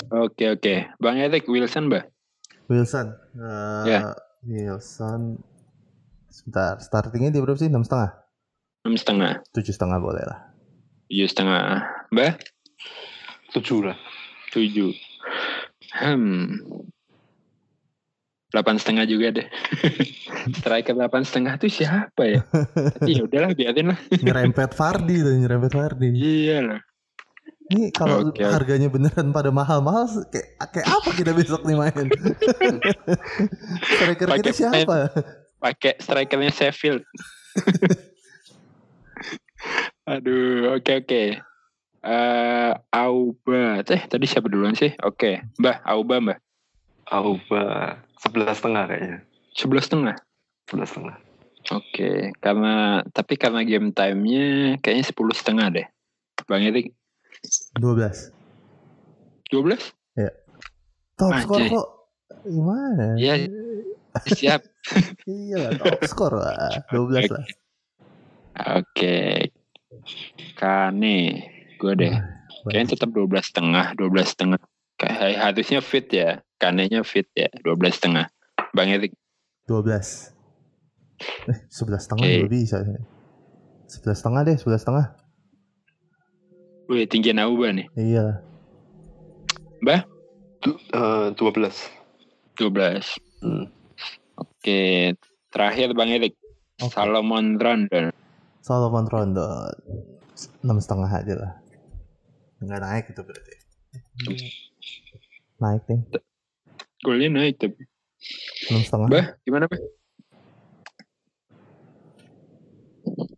Oke, 0.08 0.48
oke. 0.48 0.74
Bang 0.96 1.16
Erik, 1.16 1.44
Wilson 1.44 1.88
Mbak? 1.88 2.04
Wilson. 2.66 3.12
Eh, 3.36 3.84
Ya. 3.86 4.00
Wilson. 4.40 5.36
Sebentar, 6.26 6.78
startingnya 6.78 7.28
dia 7.30 7.42
berapa 7.42 7.56
sih? 7.56 7.68
Enam 7.68 7.82
setengah? 7.82 8.16
Enam 8.80 8.96
setengah, 8.96 9.32
Tujuh 9.52 9.70
setengah 9.70 10.00
boleh 10.00 10.24
lah. 10.24 10.40
tujuh 11.10 11.28
setengah. 11.28 11.84
Mbak? 12.08 12.32
Tujuh 13.52 13.82
lah. 13.84 13.98
Tujuh. 14.50 14.94
Hmm. 15.92 16.54
Delapan 18.50 18.76
setengah 18.82 19.04
juga 19.06 19.26
deh. 19.30 19.46
Striker 20.58 20.94
delapan 20.98 21.22
setengah 21.22 21.54
tuh 21.54 21.70
siapa 21.70 22.22
ya? 22.26 22.42
Tapi 22.98 23.10
ya 23.14 23.22
udahlah 23.22 23.54
biarin 23.54 23.94
lah. 23.94 23.98
Nyerempet 24.26 24.74
Fardi 24.74 25.22
tuh, 25.22 25.34
nyerempet 25.38 25.70
Fardi. 25.70 26.10
Iya 26.10 26.58
lah. 26.66 26.80
Ini 27.70 27.94
kalau 27.94 28.34
oke. 28.34 28.42
harganya 28.42 28.90
beneran 28.90 29.30
pada 29.30 29.54
mahal-mahal, 29.54 30.10
kayak 30.34 30.58
kayak 30.74 30.90
apa 30.90 31.10
kita 31.14 31.30
besok 31.30 31.62
nih 31.62 31.78
main? 31.78 32.06
Striker 33.94 34.26
kita 34.26 34.50
Pakai 34.50 34.50
siapa? 34.50 34.96
Pakai 35.62 35.94
strikernya 36.02 36.50
Sheffield. 36.50 37.06
Aduh, 40.10 40.74
oke 40.74 41.06
oke. 41.06 41.22
Eh, 42.00 42.72
Auba, 42.90 43.86
eh 43.86 44.02
tadi 44.10 44.26
siapa 44.26 44.50
duluan 44.50 44.74
sih? 44.74 44.90
Oke, 45.06 45.38
Mbah, 45.62 45.86
Auba 45.86 46.18
Mbah. 46.18 46.38
Auba 47.06 48.02
sebelas 48.20 48.60
setengah 48.60 48.84
kayaknya. 48.84 49.16
Sebelas 49.56 49.84
setengah. 49.88 50.16
Sebelas 50.68 50.88
setengah. 50.92 51.16
Oke, 51.72 52.32
karena 52.40 53.04
tapi 53.12 53.36
karena 53.36 53.60
game 53.64 53.92
time-nya 53.92 54.76
kayaknya 54.80 55.04
sepuluh 55.04 55.32
setengah 55.36 55.68
deh. 55.72 55.86
Bang 56.48 56.64
Erik, 56.64 56.92
12. 57.76 58.32
12? 59.52 60.00
Top 61.20 61.36
Anjay. 61.36 61.44
skor 61.44 61.60
kok 61.68 61.88
gimana? 62.48 63.06
Iya. 63.20 63.34
Siap. 64.24 64.62
Iya 65.28 65.56
lah, 65.60 65.72
top 65.76 66.00
skor 66.08 66.32
lah. 66.32 66.80
12 66.88 67.28
lah. 67.28 67.44
Oke. 68.80 69.52
Kane, 70.56 71.18
gue 71.76 71.92
deh. 72.00 72.14
Kayaknya 72.64 72.96
tetap 72.96 73.12
12 73.12 73.28
setengah, 73.44 73.92
12 74.00 74.24
setengah. 74.24 74.60
Kayak 74.96 75.36
harusnya 75.36 75.84
fit 75.84 76.08
ya. 76.08 76.40
Kanenya 76.60 77.00
fit 77.00 77.26
ya, 77.32 77.48
12 77.64 77.96
setengah. 77.96 78.28
Bang 78.76 78.92
Erik, 78.92 79.16
12. 79.64 80.36
Eh, 81.48 81.58
11 81.72 82.04
setengah 82.04 82.24
Oke. 82.28 82.36
juga 82.36 82.50
bisa. 82.52 82.76
11 82.84 84.18
setengah 84.20 84.40
deh, 84.44 84.56
11 84.60 84.82
setengah. 84.84 85.06
wih 86.90 87.06
tinggi 87.06 87.30
Auba 87.38 87.70
nih. 87.70 87.86
Iya. 87.94 88.42
Eh, 90.60 91.26
Dua 91.38 91.50
belas. 91.54 91.88
12. 92.58 93.16
Hmm. 93.40 93.72
Oke, 94.36 95.16
terakhir 95.48 95.96
Bang 95.96 96.12
Erik. 96.12 96.36
Oke. 96.82 96.92
Salomon 96.92 97.56
Rondon. 97.56 98.12
Solomon 98.60 99.08
Rondon. 99.08 99.72
6 100.36 100.84
setengah 100.84 101.08
aja 101.08 101.34
lah. 101.36 101.52
Enggak 102.60 102.80
naik 102.84 103.04
itu 103.12 103.20
berarti. 103.24 103.54
Naik 105.60 105.82
deh. 105.88 106.00
Golnya 107.00 107.28
naik 107.32 107.56
tapi. 107.56 107.82
6 108.68 108.84
setengah. 108.84 109.08
Bah, 109.08 109.26
gimana 109.42 109.64
Bah? 109.66 109.80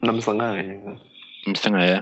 Enam 0.02 0.18
setengah 0.18 0.48
kayaknya. 0.58 0.94
Enam 1.46 1.54
setengah 1.54 1.84
ya. 1.86 2.00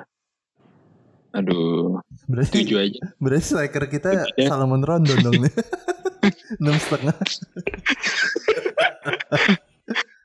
Aduh, 1.31 2.03
Berarti 2.27 2.67
tujuh 2.67 2.83
aja. 2.83 3.03
berarti 3.23 3.45
striker 3.55 3.87
kita 3.87 4.09
ya. 4.11 4.25
Salomon 4.51 4.83
Rondon 4.83 5.15
dong 5.23 5.39
nih. 5.39 5.55
6 6.59 6.67
setengah. 6.81 7.15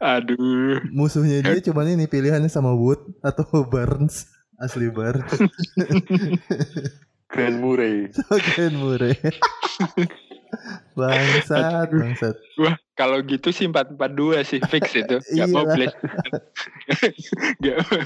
Aduh. 0.01 0.81
Musuhnya 0.89 1.41
dia 1.41 1.61
cuman 1.61 1.93
ini 1.93 2.05
pilihannya 2.09 2.49
sama 2.49 2.73
Wood 2.73 3.21
atau 3.21 3.45
Barnes. 3.71 4.29
Asli 4.55 4.87
Barnes. 4.87 5.27
Grand 7.31 7.59
Murray. 7.59 8.07
Oke 8.31 8.71
Murray. 8.71 9.15
Bangsat, 10.93 11.87
bangsat. 11.91 12.35
Wah, 12.57 12.75
kalau 12.95 13.19
gitu 13.23 13.51
sih 13.51 13.67
442 13.67 14.43
sih 14.47 14.59
fix 14.71 14.95
itu. 15.01 15.17
Gak 15.35 15.47
mau 15.51 15.63
Iyalah. 15.67 15.75
play. 15.75 15.89
Gak 17.63 17.77
mau. 17.83 18.01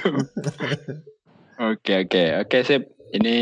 Oke, 1.74 1.94
oke. 2.08 2.24
Oke, 2.48 2.58
sip. 2.64 2.84
Ini 3.10 3.36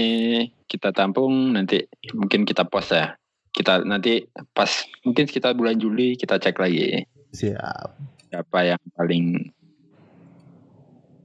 kita 0.66 0.96
tampung 0.96 1.52
nanti 1.54 1.84
mungkin 2.16 2.48
kita 2.48 2.64
post 2.66 2.96
ya. 2.96 3.20
Kita 3.52 3.84
nanti 3.84 4.24
pas 4.56 4.70
mungkin 5.04 5.28
sekitar 5.28 5.60
bulan 5.60 5.76
Juli 5.76 6.14
kita 6.16 6.40
cek 6.40 6.56
lagi 6.56 7.04
Siap. 7.36 7.90
siapa 8.30 8.60
yang 8.64 8.82
paling 8.96 9.52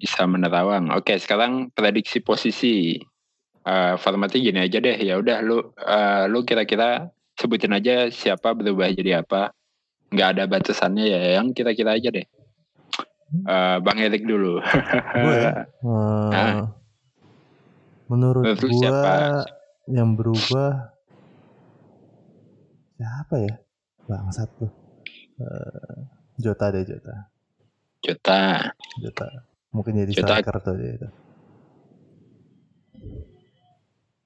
bisa 0.02 0.26
menerawang. 0.26 0.90
Oke, 0.90 1.14
sekarang 1.22 1.70
prediksi 1.70 2.18
posisi. 2.18 2.98
Eh, 3.62 3.94
formatnya 3.94 4.42
gini 4.42 4.58
aja 4.58 4.82
deh. 4.82 4.98
Ya 4.98 5.22
udah 5.22 5.38
lu 5.38 5.70
eh, 5.78 6.24
lu 6.26 6.42
kira-kira 6.42 7.14
sebutin 7.36 7.72
aja 7.72 8.08
siapa 8.08 8.52
berubah 8.52 8.92
jadi 8.92 9.24
apa. 9.24 9.52
Nggak 10.12 10.28
ada 10.36 10.44
batasannya 10.44 11.04
ya, 11.08 11.20
yang 11.40 11.56
kira-kira 11.56 11.96
aja 11.96 12.12
deh. 12.12 12.26
Eh, 13.32 13.76
Bang 13.80 13.96
Erik 13.96 14.28
dulu. 14.28 14.60
Gue 14.60 15.34
ya? 15.44 15.64
Nah. 15.82 16.68
menurut 18.12 18.44
Menurut 18.44 18.60
gua 18.60 18.76
siapa? 18.76 19.14
yang 19.88 20.12
berubah 20.12 20.92
siapa 23.00 23.34
ya? 23.40 23.54
Bangsat 24.04 24.52
tuh. 24.60 24.68
Eh, 25.40 25.96
Jota 26.36 26.68
deh 26.68 26.84
Jota. 26.84 27.14
Jota. 28.04 28.40
Jota. 29.00 29.26
Mungkin 29.72 29.96
jadi 30.04 30.12
Jota. 30.12 30.26
striker 30.36 30.56
tuh 30.60 30.74
dia 30.76 30.92
itu. 30.92 31.08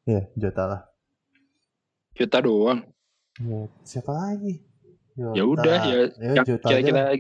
Iya, 0.07 0.23
Jota 0.35 0.63
lah. 0.67 0.83
Jota 2.19 2.39
doang. 2.43 2.81
Ya, 3.37 3.61
siapa 3.85 4.13
lagi? 4.17 4.65
Jota. 5.17 5.37
Ya 5.37 5.45
udah 5.45 5.79
ya, 5.85 5.97
Ya, 6.17 6.31
yang 6.41 6.45
Jota 6.45 6.69
lah. 6.73 7.17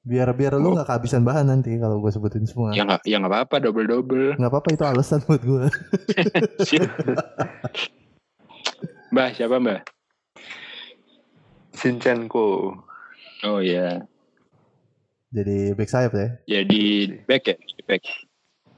Biar 0.00 0.32
biar 0.32 0.56
lu 0.56 0.72
nggak 0.72 0.88
kehabisan 0.88 1.22
bahan 1.22 1.46
nanti 1.52 1.76
kalau 1.76 2.00
gue 2.00 2.08
sebutin 2.08 2.48
semua. 2.48 2.72
ya 2.72 2.88
nggak 2.88 3.04
ya 3.04 3.20
nggak 3.20 3.30
apa-apa 3.30 3.56
double 3.60 3.86
double. 3.86 4.32
Nggak 4.40 4.50
apa-apa 4.50 4.68
itu 4.72 4.84
alasan 4.88 5.20
buat 5.28 5.42
gue. 5.44 5.64
mbak 9.12 9.28
siapa 9.36 9.58
mbak? 9.60 9.80
Sinchenko. 11.74 12.74
Oh 13.40 13.60
ya, 13.64 14.04
Jadi 15.32 15.72
back 15.72 15.88
sayap 15.88 16.12
ya. 16.12 16.28
jadi 16.44 16.82
back 17.24 17.42
ya, 17.46 17.56
Jadi 17.56 17.82
back. 17.88 18.02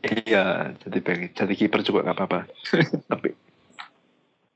Iya, 0.03 0.45
jadi 0.83 0.99
back, 1.03 1.19
jadi 1.35 1.53
kiper 1.57 1.81
juga 1.83 1.99
nggak 2.07 2.17
apa-apa. 2.19 2.41
Tapi 3.11 3.31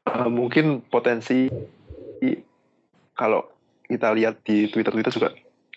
eh, 0.06 0.28
mungkin 0.30 0.82
potensi 0.86 1.50
kalau 3.16 3.48
kita 3.86 4.12
lihat 4.12 4.44
di 4.44 4.68
Twitter 4.68 4.92
Twitter 4.92 5.12
juga 5.14 5.28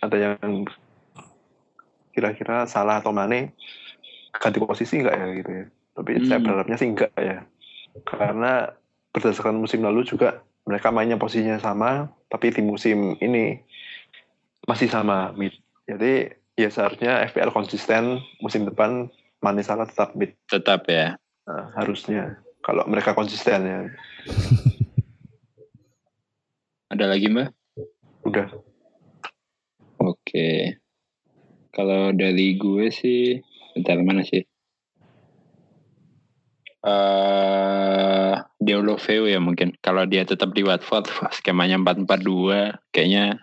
ada 0.04 0.18
yang 0.18 0.66
kira-kira 2.12 2.68
salah 2.68 3.00
atau 3.00 3.16
Mane 3.16 3.56
ganti 4.36 4.60
posisi 4.60 5.00
nggak 5.00 5.16
ya 5.16 5.28
gitu 5.40 5.52
ya. 5.52 5.66
Tapi 5.96 6.12
saya 6.26 6.40
Hmm. 6.40 6.46
berharapnya 6.48 6.78
sih 6.80 6.90
enggak 6.90 7.14
ya. 7.16 7.44
Karena 8.08 8.72
berdasarkan 9.12 9.58
musim 9.58 9.84
lalu 9.84 10.06
juga 10.06 10.44
mereka 10.68 10.94
mainnya 10.94 11.18
posisinya 11.18 11.58
sama, 11.58 12.14
tapi 12.30 12.54
di 12.54 12.62
musim 12.62 13.18
ini 13.20 13.58
masih 14.70 14.92
sama 14.92 15.34
mid. 15.34 15.56
Jadi 15.90 16.30
ya 16.60 16.70
seharusnya 16.70 17.26
FPL 17.32 17.56
konsisten 17.56 18.22
musim 18.44 18.68
depan 18.68 19.10
Mane 19.40 19.64
Salah 19.64 19.88
tetap 19.88 20.14
mid 20.14 20.36
Tetap 20.52 20.86
ya. 20.92 21.16
Nah, 21.48 21.74
harusnya 21.80 22.38
kalau 22.64 22.84
mereka 22.88 23.16
konsisten 23.16 23.66
ya. 23.66 23.80
Ada 26.94 27.06
lagi 27.06 27.30
mbak? 27.30 27.54
Udah. 28.26 28.50
Oke. 30.02 30.82
Kalau 31.70 32.10
dari 32.12 32.58
gue 32.58 32.90
sih, 32.90 33.38
bentar 33.78 34.02
mana 34.02 34.26
sih? 34.26 34.42
Eh, 36.80 38.34
Deulofeu 38.58 39.30
ya 39.30 39.38
mungkin. 39.38 39.78
Kalau 39.84 40.08
dia 40.10 40.26
tetap 40.26 40.56
di 40.56 40.66
Watford, 40.66 41.06
skemanya 41.38 41.78
4-4-2, 41.78 42.74
kayaknya 42.90 43.38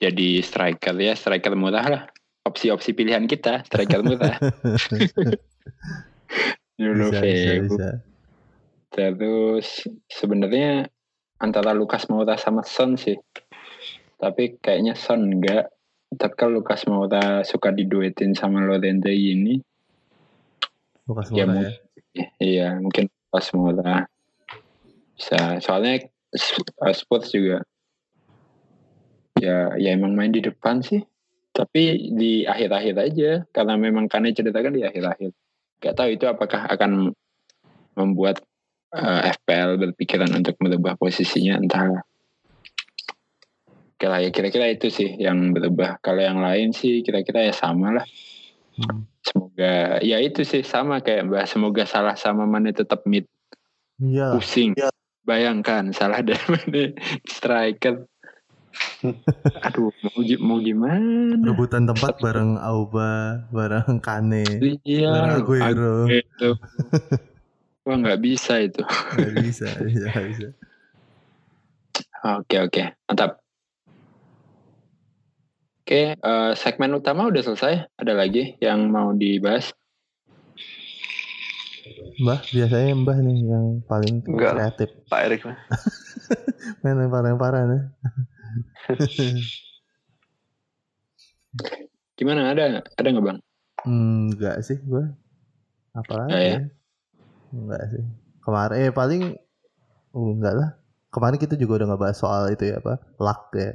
jadi 0.00 0.40
striker 0.40 0.96
ya, 0.96 1.14
striker 1.14 1.54
murah 1.54 1.86
lah. 1.86 2.02
Opsi-opsi 2.48 2.96
pilihan 2.96 3.28
kita, 3.28 3.62
striker 3.68 4.00
murah. 4.02 4.40
bisa, 4.40 5.36
bisa, 6.26 6.80
Deulofeu. 6.80 7.68
bisa. 7.68 8.09
Terus 8.90 9.86
sebenarnya 10.10 10.90
antara 11.38 11.72
Lukas 11.72 12.10
Moura 12.10 12.34
sama 12.36 12.66
Son 12.66 12.98
sih. 12.98 13.16
Tapi 14.20 14.60
kayaknya 14.60 14.98
Son 14.98 15.24
enggak. 15.24 15.70
Tapi 16.10 16.34
kalau 16.34 16.60
Lukas 16.60 16.84
Moura 16.90 17.46
suka 17.46 17.70
diduetin 17.70 18.34
sama 18.34 18.60
Lorente 18.66 19.14
ini, 19.14 19.62
Lukas 21.06 21.30
Ya, 21.30 21.46
Moura 21.46 21.54
mau- 21.54 21.64
ya. 21.64 22.26
iya 22.42 22.68
mungkin 22.82 23.06
Lukas 23.06 23.46
Moura 23.54 24.10
bisa. 25.14 25.62
Soalnya 25.62 26.10
uh, 26.82 26.94
Spurs 26.94 27.30
juga 27.30 27.62
ya 29.38 29.72
ya 29.78 29.90
emang 29.94 30.18
main 30.18 30.34
di 30.34 30.42
depan 30.42 30.82
sih. 30.82 31.00
Tapi 31.54 32.14
di 32.14 32.42
akhir-akhir 32.46 32.94
aja 32.98 33.30
karena 33.54 33.74
memang 33.78 34.06
Kane 34.10 34.34
cedera 34.34 34.62
kan 34.66 34.74
di 34.74 34.82
akhir-akhir. 34.82 35.30
Gak 35.80 35.94
tahu 35.94 36.08
itu 36.14 36.26
apakah 36.26 36.66
akan 36.70 37.14
membuat 37.94 38.42
uh, 38.94 39.20
FPL 39.26 39.78
berpikiran 39.78 40.30
untuk 40.34 40.58
merubah 40.58 40.98
posisinya 40.98 41.58
entah 41.58 42.02
Oke 44.00 44.08
lah 44.08 44.24
ya 44.24 44.32
kira-kira 44.32 44.64
itu 44.72 44.88
sih 44.88 45.12
yang 45.20 45.52
berubah. 45.52 46.00
Kalau 46.00 46.24
yang 46.24 46.40
lain 46.40 46.72
sih 46.72 47.04
kira-kira 47.04 47.44
ya 47.44 47.52
sama 47.52 48.00
lah. 48.00 48.06
Hmm. 48.80 49.04
Semoga 49.20 50.00
ya 50.00 50.16
itu 50.24 50.40
sih 50.40 50.64
sama 50.64 51.04
kayak 51.04 51.28
Mbak. 51.28 51.44
Semoga 51.44 51.84
salah 51.84 52.16
sama 52.16 52.48
Mane 52.48 52.72
tetap 52.72 53.04
mid 53.04 53.28
Iya. 54.00 54.32
pusing. 54.32 54.72
Iya. 54.72 54.88
Bayangkan 55.28 55.92
salah 55.92 56.24
dari 56.24 56.40
Mane 56.48 56.96
striker. 57.28 58.08
Aduh 59.68 59.92
mau, 60.00 60.24
mau 60.40 60.58
gimana? 60.64 61.36
Rebutan 61.36 61.84
tempat 61.84 62.16
bareng 62.24 62.56
Auba, 62.56 63.44
bareng 63.52 64.00
Kane, 64.00 64.48
Iya. 64.80 65.12
bareng 65.12 65.34
Aguero. 65.44 65.96
Itu. 66.08 66.56
Wah 67.80 67.96
nggak 67.96 68.20
bisa 68.20 68.60
itu. 68.60 68.84
Gak 69.16 69.32
bisa, 69.40 69.68
bisa, 69.80 70.08
bisa. 70.12 70.48
Oke 72.36 72.60
oke 72.60 72.82
mantap. 73.08 73.40
Oke 75.80 76.12
eh, 76.12 76.52
segmen 76.60 76.92
utama 76.92 77.32
udah 77.32 77.40
selesai. 77.40 77.88
Ada 77.96 78.12
lagi 78.12 78.60
yang 78.60 78.92
mau 78.92 79.16
dibahas? 79.16 79.72
Mbah, 82.20 82.40
biasanya 82.52 82.92
Mbah 83.00 83.18
nih 83.24 83.38
yang 83.48 83.66
paling 83.88 84.20
Enggak. 84.28 84.52
kreatif. 84.60 84.88
Pak 85.08 85.20
Erik 85.24 85.40
mah. 85.48 85.56
Main 86.84 86.96
lempar-lemparan 87.00 87.64
ya. 87.72 87.80
Gimana 92.20 92.52
ada 92.52 92.84
ada 92.84 93.08
nggak 93.08 93.24
bang? 93.24 93.38
Hmm, 93.88 94.36
enggak 94.36 94.60
sih 94.60 94.76
gua. 94.84 95.08
Apa 95.96 96.28
Enggak 96.28 96.42
ya? 96.44 96.52
ya? 96.60 96.79
Enggak 97.50 97.82
sih. 97.90 98.04
Kemarin 98.40 98.76
eh 98.78 98.92
paling 98.92 99.22
oh, 100.12 100.32
enggak 100.34 100.54
lah. 100.54 100.70
Kemarin 101.10 101.38
kita 101.38 101.58
juga 101.58 101.82
udah 101.82 101.86
nggak 101.94 102.02
bahas 102.02 102.18
soal 102.18 102.50
itu 102.50 102.70
ya 102.70 102.78
apa? 102.78 103.02
Luck 103.18 103.50
ya. 103.52 103.74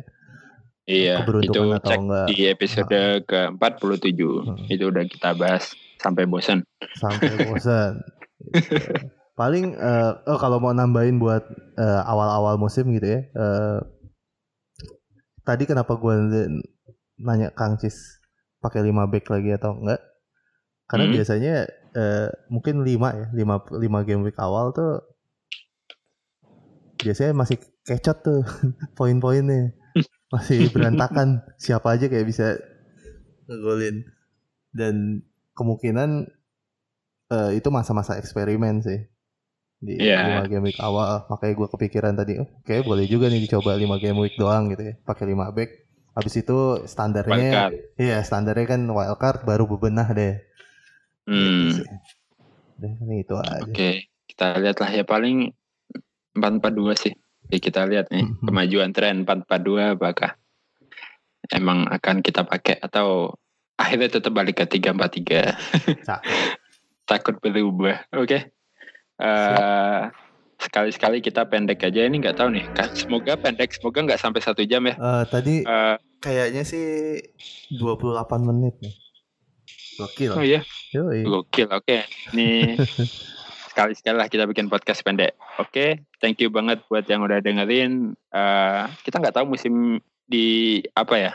Iya, 0.85 1.25
itu 1.25 1.49
atau 1.73 1.81
cek 1.81 1.97
enggak. 1.99 2.27
di 2.29 2.37
episode 2.45 2.99
ke-47. 3.25 4.19
Hmm. 4.21 4.69
Itu 4.69 4.93
udah 4.93 5.03
kita 5.09 5.33
bahas 5.33 5.73
sampai 5.97 6.29
bosan. 6.29 6.61
sampai 6.95 7.33
bosan. 7.49 7.99
Gitu. 8.53 8.77
Paling 9.35 9.75
eh, 9.75 10.11
oh 10.29 10.37
kalau 10.37 10.61
mau 10.61 10.71
nambahin 10.71 11.17
buat 11.17 11.43
eh, 11.75 12.01
awal-awal 12.05 12.55
musim 12.55 12.87
gitu 12.93 13.03
ya. 13.03 13.21
eh, 13.25 13.79
tadi 15.41 15.65
kenapa 15.65 15.97
gue 15.97 16.15
nanya 17.17 17.49
Kang 17.51 17.77
Cis 17.77 18.21
pakai 18.61 18.81
5 18.81 19.11
back 19.11 19.25
lagi 19.27 19.51
atau 19.53 19.75
enggak? 19.75 20.01
Karena 20.85 21.05
Hmm. 21.09 21.15
biasanya 21.17 21.55
eh, 21.95 22.29
mungkin 22.51 22.83
5 22.83 23.07
ya, 23.15 23.27
5 23.31 23.79
5 23.79 24.07
game 24.07 24.21
week 24.27 24.37
awal 24.37 24.75
tuh 24.75 25.01
biasanya 27.01 27.33
masih 27.33 27.57
kecot 27.87 28.17
tuh 28.21 28.41
poin-poinnya. 28.97 29.71
Masih 30.33 30.67
berantakan. 30.73 31.39
Siapa 31.55 31.95
aja 31.95 32.11
kayak 32.11 32.27
bisa 32.27 32.59
ngegolin. 33.47 34.03
Dan 34.75 35.23
kemungkinan 35.55 36.27
eh, 37.31 37.51
itu 37.55 37.69
masa-masa 37.71 38.19
eksperimen 38.19 38.83
sih 38.83 38.99
di 39.79 40.01
Iya. 40.01 40.43
5 40.43 40.51
game 40.51 40.65
week 40.71 40.79
awal 40.81 41.27
makanya 41.29 41.53
gue 41.61 41.67
kepikiran 41.77 42.13
tadi 42.17 42.33
oh, 42.41 42.49
kayak 42.65 42.87
boleh 42.87 43.05
juga 43.05 43.27
nih 43.29 43.43
dicoba 43.43 43.75
5 43.77 44.01
game 44.01 44.17
week 44.23 44.35
doang 44.39 44.71
gitu 44.71 44.81
ya 44.81 44.93
pakai 45.03 45.35
5 45.35 45.51
back 45.51 45.69
habis 46.15 46.33
itu 46.39 46.57
standarnya 46.87 47.75
iya 47.99 48.23
standarnya 48.23 48.65
kan 48.65 48.81
wildcard 48.87 49.43
baru 49.43 49.67
bebenah 49.67 50.09
deh 50.15 50.39
Hmm, 51.25 51.73
Gitu. 51.73 51.83
Udah, 52.75 52.91
ini 53.01 53.15
itu 53.23 53.33
aja 53.39 53.63
Oke, 53.63 53.89
kita 54.27 54.59
lihat 54.59 54.77
lah 54.83 54.89
ya 54.91 55.03
paling 55.07 55.49
442 56.35 56.93
sih. 56.93 57.13
Oke, 57.45 57.57
kita 57.61 57.87
lihat 57.87 58.11
nih 58.11 58.25
Mhm. 58.25 58.45
kemajuan 58.45 58.91
tren 58.91 59.23
442 59.23 59.95
apakah 59.95 60.35
emang 61.53 61.85
akan 61.87 62.25
kita 62.25 62.41
pakai 62.43 62.81
atau 62.81 63.37
akhirnya 63.77 64.09
tetap 64.09 64.33
balik 64.33 64.59
ke 64.59 64.65
343. 64.65 65.55
Cakep. 66.03 66.25
Takut 67.09 67.37
berubah. 67.37 68.01
Oke. 68.17 68.49
Eh, 69.15 70.01
sekali-sekali 70.57 71.21
kita 71.21 71.45
pendek 71.45 71.85
aja 71.85 72.01
ini 72.03 72.19
nggak 72.19 72.35
tahu 72.35 72.49
nih. 72.51 72.65
Kan 72.73 72.89
semoga 72.97 73.37
pendek, 73.37 73.71
semoga 73.71 74.03
nggak 74.03 74.19
sampai 74.19 74.41
satu 74.41 74.65
jam 74.65 74.83
ya. 74.89 74.95
Eh, 74.97 75.23
tadi 75.29 75.55
Eh, 75.63 75.95
kayaknya 76.19 76.65
sih 76.65 77.21
28 77.71 78.41
menit 78.41 78.75
nih 78.81 78.95
gokil 79.95 80.31
oh 80.35 80.43
iya, 80.43 80.59
Yoi. 80.93 81.25
gokil. 81.25 81.69
Oke, 81.73 82.05
ini 82.35 82.77
sekali-sekali 83.71 84.15
lah 84.15 84.27
kita 84.31 84.47
bikin 84.47 84.71
podcast 84.71 85.03
pendek. 85.03 85.35
Oke, 85.59 86.05
thank 86.23 86.39
you 86.39 86.47
banget 86.47 86.79
buat 86.87 87.03
yang 87.09 87.25
udah 87.25 87.43
dengerin. 87.43 88.15
Eh, 88.15 88.83
kita 89.03 89.19
nggak 89.19 89.35
tahu 89.35 89.57
musim 89.57 89.99
di 90.23 90.79
apa 90.95 91.15
ya. 91.19 91.31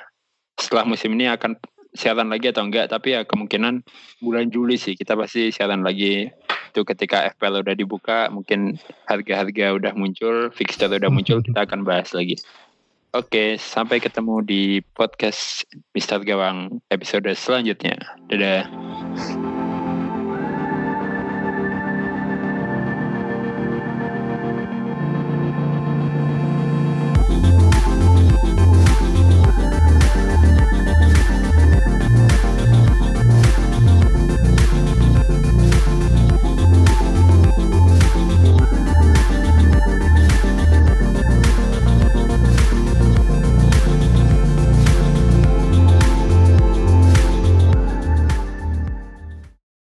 Setelah 0.56 0.88
musim 0.88 1.12
ini 1.16 1.28
akan 1.28 1.56
siaran 1.90 2.30
lagi 2.30 2.48
atau 2.48 2.62
enggak, 2.62 2.88
tapi 2.88 3.18
ya 3.18 3.26
kemungkinan 3.26 3.82
bulan 4.22 4.46
Juli 4.48 4.78
sih 4.78 4.94
kita 4.94 5.18
pasti 5.18 5.50
siaran 5.50 5.82
lagi. 5.82 6.30
Itu 6.70 6.86
ketika 6.86 7.26
FPL 7.34 7.66
udah 7.66 7.74
dibuka, 7.74 8.30
mungkin 8.30 8.78
harga-harga 9.10 9.74
udah 9.74 9.92
muncul, 9.98 10.54
fixture 10.54 10.86
udah 10.86 11.10
muncul, 11.10 11.42
kita 11.42 11.66
akan 11.66 11.82
bahas 11.82 12.14
lagi. 12.14 12.38
Oke, 13.10 13.58
sampai 13.58 13.98
ketemu 13.98 14.38
di 14.46 14.62
podcast 14.94 15.66
Mister 15.90 16.22
Gawang 16.22 16.78
episode 16.94 17.26
selanjutnya. 17.34 17.98
Dadah. 18.30 18.70